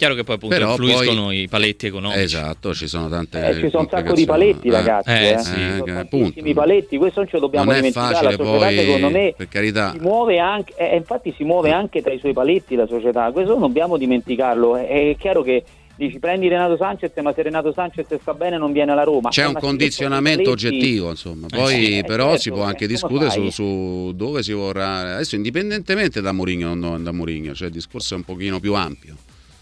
Chiaro 0.00 0.14
che 0.14 0.24
poi 0.24 0.36
appunto 0.36 0.54
Però 0.54 0.70
influiscono 0.70 1.24
poi, 1.24 1.42
i 1.42 1.48
paletti 1.48 1.84
economici. 1.84 2.20
Esatto, 2.20 2.72
ci 2.72 2.88
sono 2.88 3.10
tante 3.10 3.46
eh, 3.46 3.54
Ci 3.60 3.68
sono 3.68 3.82
un 3.82 3.88
sacco 3.90 4.14
di 4.14 4.24
paletti, 4.24 4.68
eh, 4.68 4.70
ragazzi. 4.70 5.10
Eh, 5.10 5.28
eh. 5.28 5.38
Sì. 5.40 5.52
Ci 5.52 6.40
sono 6.40 6.52
paletti, 6.54 6.96
questo 6.96 7.20
non 7.20 7.28
ce 7.28 7.34
lo 7.34 7.40
dobbiamo 7.42 7.64
non 7.66 7.74
dimenticare. 7.74 8.12
La 8.14 8.20
società, 8.30 8.42
poi, 8.42 8.76
secondo 8.78 9.10
me, 9.10 9.34
per 9.36 9.48
carità. 9.48 9.90
si 9.92 9.98
muove 9.98 10.38
anche, 10.38 10.72
eh, 10.78 10.96
infatti 10.96 11.34
si 11.36 11.44
muove 11.44 11.70
anche 11.70 12.00
tra 12.00 12.14
i 12.14 12.18
suoi 12.18 12.32
paletti 12.32 12.76
la 12.76 12.86
società, 12.86 13.30
questo 13.30 13.50
non 13.50 13.60
dobbiamo 13.60 13.98
dimenticarlo. 13.98 14.76
È 14.76 15.14
chiaro 15.18 15.42
che 15.42 15.64
dici 16.06 16.18
prendi 16.18 16.48
Renato 16.48 16.76
Sanchez 16.76 17.12
ma 17.22 17.32
se 17.32 17.42
Renato 17.42 17.72
Sanchez 17.72 18.06
sta 18.20 18.34
bene 18.34 18.58
non 18.58 18.72
viene 18.72 18.92
alla 18.92 19.04
Roma 19.04 19.30
c'è 19.30 19.46
un 19.46 19.54
condizionamento 19.54 20.50
oggettivo 20.50 21.10
insomma 21.10 21.46
poi 21.48 21.98
eh, 21.98 22.04
però 22.04 22.28
certo, 22.30 22.40
si 22.40 22.50
può 22.50 22.62
anche 22.62 22.86
discutere 22.86 23.30
su, 23.30 23.50
su, 23.50 24.12
dove 24.14 24.42
si 24.42 24.52
vorrà 24.52 25.14
adesso 25.14 25.36
indipendentemente 25.36 26.20
da 26.20 26.32
Mourinho 26.32 26.70
o 26.70 26.74
non 26.74 27.02
da 27.02 27.12
Mourinho 27.12 27.54
cioè 27.54 27.68
il 27.68 27.74
discorso 27.74 28.14
è 28.14 28.16
un 28.16 28.24
pochino 28.24 28.60
più 28.60 28.74
ampio 28.74 29.16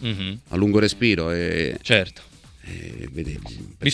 mm-hmm. 0.04 0.34
a 0.48 0.56
lungo 0.56 0.78
respiro. 0.78 1.30
E, 1.30 1.78
certo. 1.82 2.22
E, 2.62 3.08
vede, 3.10 3.38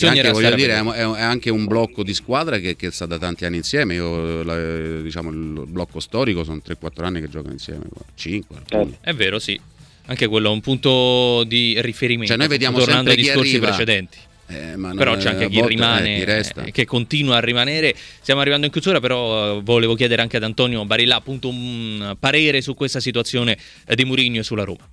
anche, 0.01 0.31
voglio 0.31 0.53
dire, 0.55 0.73
è, 0.73 0.83
è, 0.83 1.21
anche 1.21 1.49
un 1.49 1.65
blocco 1.65 2.03
di 2.03 2.13
squadra 2.13 2.57
che, 2.57 2.75
che, 2.75 2.91
sta 2.91 3.05
da 3.05 3.17
tanti 3.17 3.45
anni 3.45 3.57
insieme. 3.57 3.93
Io, 3.95 4.43
la, 4.43 5.01
diciamo, 5.01 5.29
il 5.29 5.65
blocco 5.67 5.99
storico 5.99 6.43
sono 6.43 6.61
3-4 6.65 7.03
anni 7.03 7.21
che 7.21 7.29
giocano 7.29 7.53
insieme, 7.53 7.85
5. 8.15 8.57
Eh. 8.69 8.87
È 9.01 9.13
vero, 9.13 9.39
sì. 9.39 9.59
Anche 10.07 10.27
quello 10.27 10.49
è 10.49 10.51
un 10.51 10.61
punto 10.61 11.43
di 11.45 11.79
riferimento. 11.81 12.27
Cioè, 12.27 12.37
noi 12.37 12.47
vediamo 12.47 12.77
tornando 12.77 13.09
ai 13.09 13.15
discorsi 13.15 13.55
arriva, 13.55 13.67
precedenti. 13.67 14.17
Eh, 14.47 14.75
però 14.95 15.15
c'è 15.15 15.29
anche 15.29 15.49
chi 15.49 15.65
rimane, 15.65 16.23
eh, 16.23 16.71
che 16.71 16.85
continua 16.85 17.37
a 17.37 17.39
rimanere. 17.39 17.95
Stiamo 17.95 18.41
arrivando 18.41 18.67
in 18.67 18.71
chiusura, 18.71 18.99
però 18.99 19.57
eh, 19.57 19.61
volevo 19.63 19.95
chiedere 19.95 20.21
anche 20.21 20.37
ad 20.37 20.43
Antonio 20.43 20.85
Barilla 20.85 21.15
appunto 21.15 21.47
un 21.47 22.15
parere 22.19 22.61
su 22.61 22.75
questa 22.75 22.99
situazione 22.99 23.57
di 23.87 24.05
Murigno 24.05 24.41
e 24.41 24.43
sulla 24.43 24.63
Roma. 24.63 24.87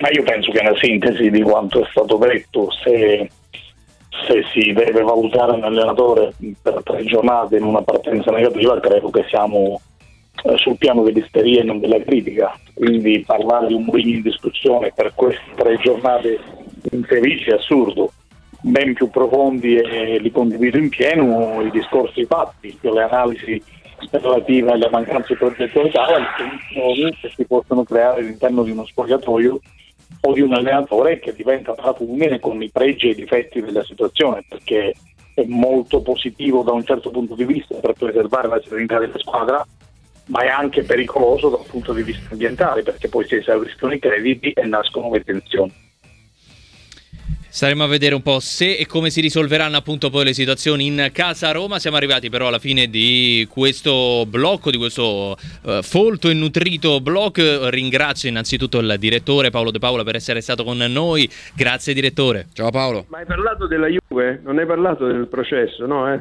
Ma 0.00 0.10
io 0.10 0.22
penso 0.22 0.50
che 0.50 0.60
una 0.60 0.76
sintesi 0.78 1.30
di 1.30 1.40
quanto 1.42 1.82
è 1.82 1.88
stato 1.90 2.16
detto, 2.18 2.70
se, 2.82 3.30
se 4.26 4.44
si 4.52 4.72
deve 4.72 5.02
valutare 5.02 5.52
un 5.52 5.64
allenatore 5.64 6.32
per 6.60 6.82
tre 6.82 7.04
giornate 7.04 7.56
in 7.56 7.64
una 7.64 7.82
partenza 7.82 8.30
negativa, 8.30 8.78
credo 8.80 9.10
che 9.10 9.24
siamo 9.28 9.80
eh, 9.80 9.91
sul 10.56 10.76
piano 10.76 11.02
dell'isteria 11.02 11.60
e 11.60 11.64
non 11.64 11.80
della 11.80 12.00
critica. 12.00 12.58
Quindi 12.74 13.22
parlare 13.26 13.68
di 13.68 13.74
un 13.74 13.84
Mourinho 13.84 14.16
in 14.16 14.22
discussione 14.22 14.92
per 14.94 15.12
queste 15.14 15.42
tre 15.54 15.76
giornate 15.78 16.38
infelici 16.90 17.50
è 17.50 17.54
assurdo. 17.54 18.12
Ben 18.60 18.94
più 18.94 19.10
profondi 19.10 19.76
e 19.76 20.18
li 20.18 20.30
condivido 20.30 20.78
in 20.78 20.88
pieno 20.88 21.60
i 21.62 21.70
discorsi 21.70 22.24
fatti, 22.26 22.76
le 22.80 23.02
analisi 23.02 23.60
relative 24.10 24.70
alle 24.70 24.88
mancanze 24.90 25.32
di 25.32 25.38
progettualità 25.38 26.06
e 26.08 26.20
le 26.20 26.26
tensioni 26.36 27.16
che 27.20 27.30
si 27.34 27.44
possono 27.44 27.84
creare 27.84 28.20
all'interno 28.20 28.62
di 28.62 28.70
uno 28.70 28.84
spogliatoio 28.84 29.60
o 30.24 30.32
di 30.32 30.40
un 30.40 30.52
allenatore 30.52 31.18
che 31.18 31.34
diventa 31.34 31.72
parafulmine 31.72 32.38
con 32.38 32.62
i 32.62 32.70
pregi 32.70 33.08
e 33.08 33.10
i 33.10 33.14
difetti 33.16 33.60
della 33.60 33.82
situazione, 33.82 34.44
perché 34.48 34.94
è 35.34 35.44
molto 35.46 36.02
positivo 36.02 36.62
da 36.62 36.72
un 36.72 36.84
certo 36.84 37.10
punto 37.10 37.34
di 37.34 37.44
vista 37.44 37.74
per 37.76 37.94
preservare 37.94 38.48
la 38.48 38.60
serenità 38.62 38.98
della 38.98 39.18
squadra, 39.18 39.66
ma 40.26 40.42
è 40.42 40.48
anche 40.48 40.82
pericoloso 40.82 41.48
dal 41.48 41.66
punto 41.66 41.92
di 41.92 42.02
vista 42.02 42.28
ambientale, 42.30 42.82
perché 42.82 43.08
poi 43.08 43.26
si 43.26 43.36
esauriscono 43.36 43.92
i 43.92 43.98
crediti 43.98 44.50
e 44.50 44.64
nascono 44.64 45.10
le 45.12 45.22
tensioni. 45.22 45.90
Staremo 47.52 47.84
a 47.84 47.86
vedere 47.86 48.14
un 48.14 48.22
po' 48.22 48.40
se 48.40 48.76
e 48.76 48.86
come 48.86 49.10
si 49.10 49.20
risolveranno 49.20 49.76
appunto 49.76 50.08
poi 50.08 50.24
le 50.24 50.32
situazioni 50.32 50.86
in 50.86 51.10
casa 51.12 51.50
Roma. 51.50 51.78
Siamo 51.78 51.98
arrivati 51.98 52.30
però 52.30 52.46
alla 52.46 52.58
fine 52.58 52.88
di 52.88 53.46
questo 53.50 54.24
blocco, 54.26 54.70
di 54.70 54.78
questo 54.78 55.36
uh, 55.64 55.82
folto 55.82 56.30
e 56.30 56.32
nutrito 56.32 57.02
blog. 57.02 57.68
Ringrazio 57.68 58.30
innanzitutto 58.30 58.78
il 58.78 58.96
direttore 58.98 59.50
Paolo 59.50 59.70
De 59.70 59.78
Paola 59.78 60.02
per 60.02 60.14
essere 60.14 60.40
stato 60.40 60.64
con 60.64 60.78
noi. 60.78 61.28
Grazie 61.54 61.92
direttore. 61.92 62.46
Ciao 62.54 62.70
Paolo. 62.70 63.04
Ma 63.08 63.18
hai 63.18 63.26
parlato 63.26 63.66
della 63.66 63.88
Juve? 63.88 64.40
Non 64.42 64.58
hai 64.58 64.64
parlato 64.64 65.06
del 65.06 65.26
processo, 65.26 65.84
no? 65.84 66.10
Eh? 66.10 66.20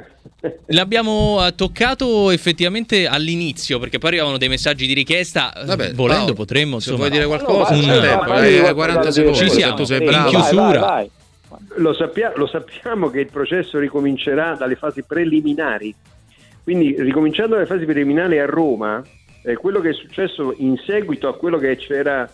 L'abbiamo 0.67 1.45
eh, 1.45 1.54
toccato 1.54 2.32
effettivamente 2.32 3.06
all'inizio 3.06 3.77
perché 3.77 3.99
poi 3.99 4.10
arrivavano 4.10 4.38
dei 4.38 4.49
messaggi 4.49 4.88
di 4.88 4.93
richiesta. 4.93 5.54
Vabbè, 5.65 5.93
Volendo 5.93 6.21
Paolo, 6.21 6.34
potremmo. 6.34 6.80
Se 6.80 6.93
vuoi 6.93 7.10
dire 7.12 7.25
qualcosa, 7.25 7.75
no, 7.75 7.86
no, 7.86 7.99
tempo, 7.99 8.67
no, 8.67 8.73
40 8.73 9.12
secondi. 9.12 9.38
Ci 9.38 9.49
siamo, 9.49 9.75
tu 9.75 9.84
sei 9.84 10.04
bravo. 10.04 10.30
In 10.30 10.36
chiusura. 10.36 10.80
Vai, 10.80 10.80
vai, 10.80 11.10
vai. 11.47 11.60
Lo, 11.75 11.93
sappia- 11.93 12.34
lo 12.36 12.47
sappiamo 12.47 13.10
che 13.10 13.19
il 13.19 13.30
processo 13.30 13.77
ricomincerà 13.77 14.56
dalle 14.56 14.75
fasi 14.75 15.04
preliminari, 15.04 15.93
quindi 16.63 16.95
ricominciando 16.97 17.56
dalle 17.56 17.67
fasi 17.67 17.86
preliminari 17.86 18.39
a 18.39 18.45
Roma, 18.45 19.04
eh, 19.43 19.56
quello 19.56 19.80
che 19.80 19.89
è 19.89 19.93
successo 19.93 20.56
in 20.58 20.77
seguito 20.86 21.27
a 21.27 21.36
quello 21.36 21.58
che 21.58 21.75
c'era 21.77 22.30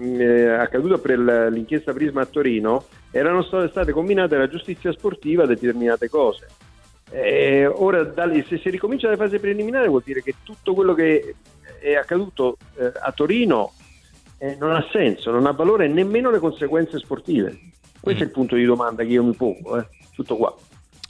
eh, 0.00 0.48
accaduto 0.48 0.98
per 0.98 1.18
l'inchiesta 1.18 1.92
Prisma 1.92 2.22
a 2.22 2.26
Torino, 2.26 2.84
erano 3.10 3.42
state 3.42 3.90
combinate 3.90 4.36
alla 4.36 4.48
giustizia 4.48 4.92
sportiva 4.92 5.46
determinate 5.46 6.08
cose. 6.08 6.46
Eh, 7.10 7.66
ora, 7.66 8.04
dalle, 8.04 8.44
se 8.46 8.58
si 8.58 8.70
ricomincia 8.70 9.06
dalle 9.06 9.18
fasi 9.18 9.38
preliminari 9.38 9.88
vuol 9.88 10.02
dire 10.04 10.22
che 10.22 10.34
tutto 10.42 10.74
quello 10.74 10.94
che 10.94 11.36
è 11.80 11.94
accaduto 11.94 12.58
eh, 12.76 12.92
a 13.00 13.12
Torino 13.12 13.72
eh, 14.38 14.56
non 14.58 14.72
ha 14.72 14.86
senso, 14.92 15.30
non 15.30 15.46
ha 15.46 15.52
valore 15.52 15.88
nemmeno 15.88 16.30
le 16.30 16.38
conseguenze 16.38 16.98
sportive. 16.98 17.58
Questo 18.00 18.22
mm. 18.22 18.24
è 18.24 18.28
il 18.28 18.34
punto 18.34 18.56
di 18.56 18.64
domanda 18.64 19.02
che 19.02 19.10
io 19.10 19.24
mi 19.24 19.34
pongo, 19.34 19.78
eh. 19.78 19.86
tutto 20.14 20.36
qua. 20.36 20.54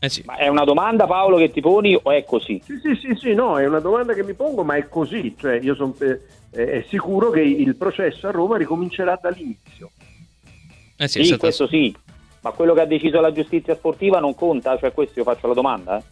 Eh 0.01 0.09
sì. 0.09 0.23
Ma 0.25 0.37
è 0.37 0.47
una 0.47 0.65
domanda 0.65 1.07
Paolo 1.07 1.37
che 1.39 1.51
ti 1.51 1.61
poni 1.61 1.99
o 2.01 2.11
è 2.13 2.25
così? 2.25 2.63
Sì, 2.65 2.79
sì, 2.79 2.95
sì, 2.95 3.15
sì, 3.17 3.35
no, 3.35 3.59
è 3.59 3.67
una 3.67 3.81
domanda 3.81 4.15
che 4.15 4.23
mi 4.23 4.35
pongo, 4.35 4.63
ma 4.63 4.77
è 4.77 4.89
così, 4.89 5.35
cioè 5.37 5.59
io 5.61 5.75
sono 5.75 5.95
eh, 5.99 6.85
sicuro 6.89 7.31
che 7.31 7.41
il 7.41 7.75
processo 7.75 8.29
a 8.29 8.31
Roma 8.31 8.57
ricomincerà 8.57 9.19
dall'inizio. 9.21 9.91
Eh 10.97 11.09
sì, 11.09 11.25
sì 11.25 11.37
questo 11.37 11.67
sì, 11.67 11.95
ma 12.49 12.53
quello 12.53 12.73
che 12.73 12.81
ha 12.81 12.87
deciso 12.87 13.21
la 13.21 13.33
giustizia 13.33 13.75
sportiva 13.75 14.21
non 14.21 14.35
conta, 14.35 14.79
cioè 14.79 14.93
questo 14.93 15.19
io 15.19 15.25
faccio 15.25 15.47
la 15.47 15.55
domanda. 15.55 16.03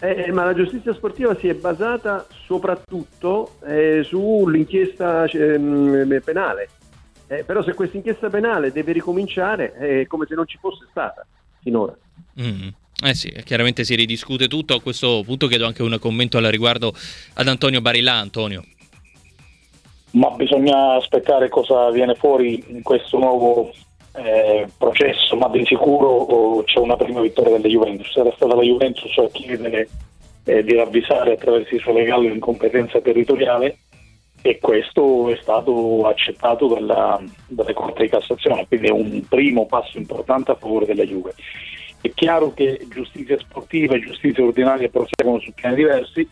Eh, 0.00 0.24
eh 0.26 0.32
ma 0.32 0.44
la 0.44 0.54
giustizia 0.54 0.92
sportiva 0.92 1.36
si 1.36 1.48
è 1.48 1.54
basata 1.54 2.26
soprattutto 2.44 3.56
eh, 3.64 4.02
sull'inchiesta 4.04 5.24
ehm, 5.24 6.20
penale, 6.24 6.68
eh, 7.28 7.44
però 7.44 7.62
se 7.62 7.74
questa 7.74 7.96
inchiesta 7.96 8.28
penale 8.28 8.72
deve 8.72 8.92
ricominciare 8.92 9.72
è 9.72 10.06
come 10.06 10.26
se 10.26 10.34
non 10.34 10.46
ci 10.46 10.58
fosse 10.60 10.86
stata 10.90 11.24
finora. 11.60 11.96
Mm. 12.40 12.68
Eh 13.00 13.14
sì, 13.14 13.30
chiaramente 13.44 13.84
si 13.84 13.94
ridiscute 13.94 14.48
tutto. 14.48 14.74
A 14.74 14.80
questo 14.80 15.22
punto 15.24 15.46
chiedo 15.46 15.66
anche 15.66 15.84
un 15.84 15.96
commento 16.00 16.38
al 16.38 16.46
riguardo 16.46 16.92
ad 17.34 17.46
Antonio 17.46 17.80
Barilla. 17.80 18.14
Antonio. 18.14 18.64
Ma 20.12 20.30
bisogna 20.30 20.94
aspettare 20.94 21.48
cosa 21.48 21.90
viene 21.90 22.16
fuori 22.16 22.64
in 22.68 22.82
questo 22.82 23.18
nuovo 23.18 23.70
eh, 24.18 24.66
processo, 24.76 25.36
ma 25.36 25.48
di 25.48 25.64
sicuro 25.64 26.08
oh, 26.08 26.62
c'è 26.64 26.78
una 26.78 26.96
prima 26.96 27.20
vittoria 27.20 27.56
della 27.56 27.68
Juventus. 27.68 28.16
Era 28.16 28.32
stata 28.34 28.54
la 28.54 28.62
Juventus 28.62 29.16
a 29.18 29.28
chiedere 29.30 29.88
eh, 30.44 30.62
di 30.62 30.74
ravvisare 30.74 31.32
attraverso 31.32 31.74
i 31.74 31.78
suoi 31.78 31.94
legali 31.94 32.28
l'incompetenza 32.28 33.00
territoriale 33.00 33.78
e 34.42 34.58
questo 34.58 35.30
è 35.30 35.38
stato 35.40 36.06
accettato 36.06 36.68
dalla, 36.68 37.20
dalle 37.46 37.72
Corte 37.74 38.04
di 38.04 38.08
Cassazione, 38.08 38.66
quindi 38.66 38.86
è 38.88 38.92
un 38.92 39.22
primo 39.28 39.66
passo 39.66 39.98
importante 39.98 40.52
a 40.52 40.56
favore 40.56 40.86
della 40.86 41.04
Juve. 41.04 41.34
È 42.00 42.10
chiaro 42.14 42.54
che 42.54 42.86
giustizia 42.88 43.38
sportiva 43.38 43.94
e 43.94 44.00
giustizia 44.00 44.44
ordinaria 44.44 44.88
proseguono 44.88 45.40
su 45.40 45.52
piani 45.52 45.74
diversi, 45.74 46.28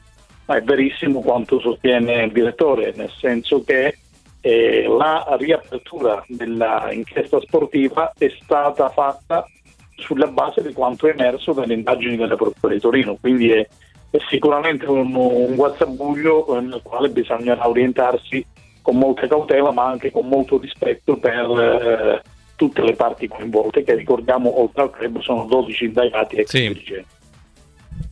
ma 0.47 0.57
è 0.57 0.63
verissimo 0.63 1.21
quanto 1.21 1.59
sostiene 1.59 2.23
il 2.23 2.33
direttore, 2.33 2.93
nel 2.95 3.11
senso 3.19 3.65
che 3.65 3.99
eh, 4.47 4.87
la 4.87 5.27
riapertura 5.41 6.25
dell'inchiesta 6.29 7.41
sportiva 7.41 8.13
è 8.17 8.31
stata 8.41 8.89
fatta 8.91 9.45
sulla 9.97 10.29
base 10.29 10.63
di 10.63 10.73
quanto 10.73 11.09
è 11.09 11.11
emerso 11.11 11.53
dalle 11.53 11.75
indagini 11.75 12.17
della 12.17 12.37
Procura 12.37 12.73
di 12.73 12.79
Torino, 12.81 13.17
quindi 13.21 13.51
è, 13.51 13.67
è 14.11 14.19
sicuramente 14.29 14.87
un, 14.87 15.13
un 15.17 15.55
guazzabuglio 15.57 16.61
nel 16.61 16.81
quale 16.85 17.09
bisognerà 17.09 17.67
orientarsi 17.69 18.47
con 18.83 18.97
molta 18.99 19.27
cautela 19.27 19.73
ma 19.73 19.87
anche 19.87 20.13
con 20.13 20.29
molto 20.29 20.59
rispetto 20.59 21.17
per 21.17 21.51
eh, 21.51 22.23
tutte 22.55 22.83
le 22.83 22.93
parti 22.95 23.27
coinvolte 23.27 23.83
che 23.83 23.97
ricordiamo 23.97 24.61
oltre 24.61 24.83
al 24.83 24.91
club 24.91 25.19
sono 25.23 25.45
12 25.47 25.85
indagati 25.87 26.37
ex 26.37 26.51
Sì. 26.51 26.69
dirigenti. 26.69 27.15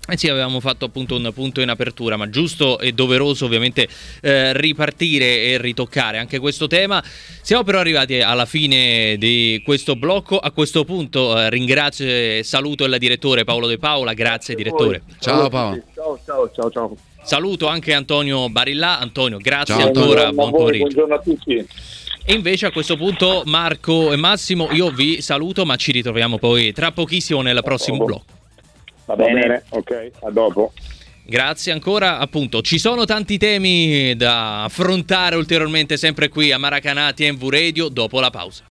Eh 0.06 0.18
sì, 0.18 0.28
avevamo 0.28 0.60
fatto 0.60 0.84
appunto 0.84 1.16
un 1.16 1.30
punto 1.32 1.62
in 1.62 1.70
apertura, 1.70 2.18
ma 2.18 2.28
giusto 2.28 2.78
e 2.78 2.92
doveroso 2.92 3.46
ovviamente 3.46 3.88
eh, 4.20 4.52
ripartire 4.52 5.44
e 5.44 5.58
ritoccare 5.58 6.18
anche 6.18 6.38
questo 6.38 6.66
tema. 6.66 7.02
Siamo 7.40 7.62
però 7.64 7.78
arrivati 7.78 8.20
alla 8.20 8.44
fine 8.44 9.16
di 9.16 9.62
questo 9.64 9.96
blocco. 9.96 10.38
A 10.38 10.50
questo 10.50 10.84
punto 10.84 11.40
eh, 11.40 11.48
ringrazio 11.48 12.04
e 12.04 12.42
saluto 12.44 12.84
il 12.84 12.94
direttore 12.98 13.44
Paolo 13.44 13.66
De 13.66 13.78
Paola. 13.78 14.12
Grazie 14.12 14.54
direttore. 14.54 15.02
Ciao 15.20 15.48
Paolo. 15.48 15.82
Ciao, 15.94 16.18
ciao, 16.22 16.50
ciao, 16.54 16.70
ciao. 16.70 16.96
Saluto 17.22 17.66
anche 17.66 17.94
Antonio 17.94 18.50
Barillà. 18.50 18.98
Antonio, 18.98 19.38
grazie 19.38 19.74
Ciao, 19.74 19.86
ancora, 19.86 20.30
Buongiorno 20.30 20.32
buon 20.34 20.50
pomeriggio. 20.50 20.84
buongiorno 20.84 21.14
a 21.14 21.20
tutti. 21.20 21.66
E 22.26 22.32
invece 22.34 22.66
a 22.66 22.72
questo 22.72 22.98
punto 22.98 23.42
Marco 23.46 24.12
e 24.12 24.16
Massimo, 24.16 24.68
io 24.72 24.90
vi 24.90 25.22
saluto, 25.22 25.64
ma 25.64 25.76
ci 25.76 25.92
ritroviamo 25.92 26.36
poi 26.36 26.74
tra 26.74 26.92
pochissimo 26.92 27.40
nel 27.40 27.60
prossimo 27.64 28.04
blocco. 28.04 28.33
Va 29.06 29.16
bene, 29.16 29.62
ok, 29.68 30.10
a 30.22 30.30
dopo. 30.30 30.72
Grazie 31.26 31.72
ancora, 31.72 32.18
appunto, 32.18 32.60
ci 32.60 32.78
sono 32.78 33.06
tanti 33.06 33.38
temi 33.38 34.14
da 34.14 34.64
affrontare 34.64 35.36
ulteriormente 35.36 35.96
sempre 35.96 36.28
qui 36.28 36.52
a 36.52 36.58
Maracanà 36.58 37.12
TMV 37.14 37.48
Radio 37.48 37.88
dopo 37.88 38.20
la 38.20 38.28
pausa. 38.28 38.62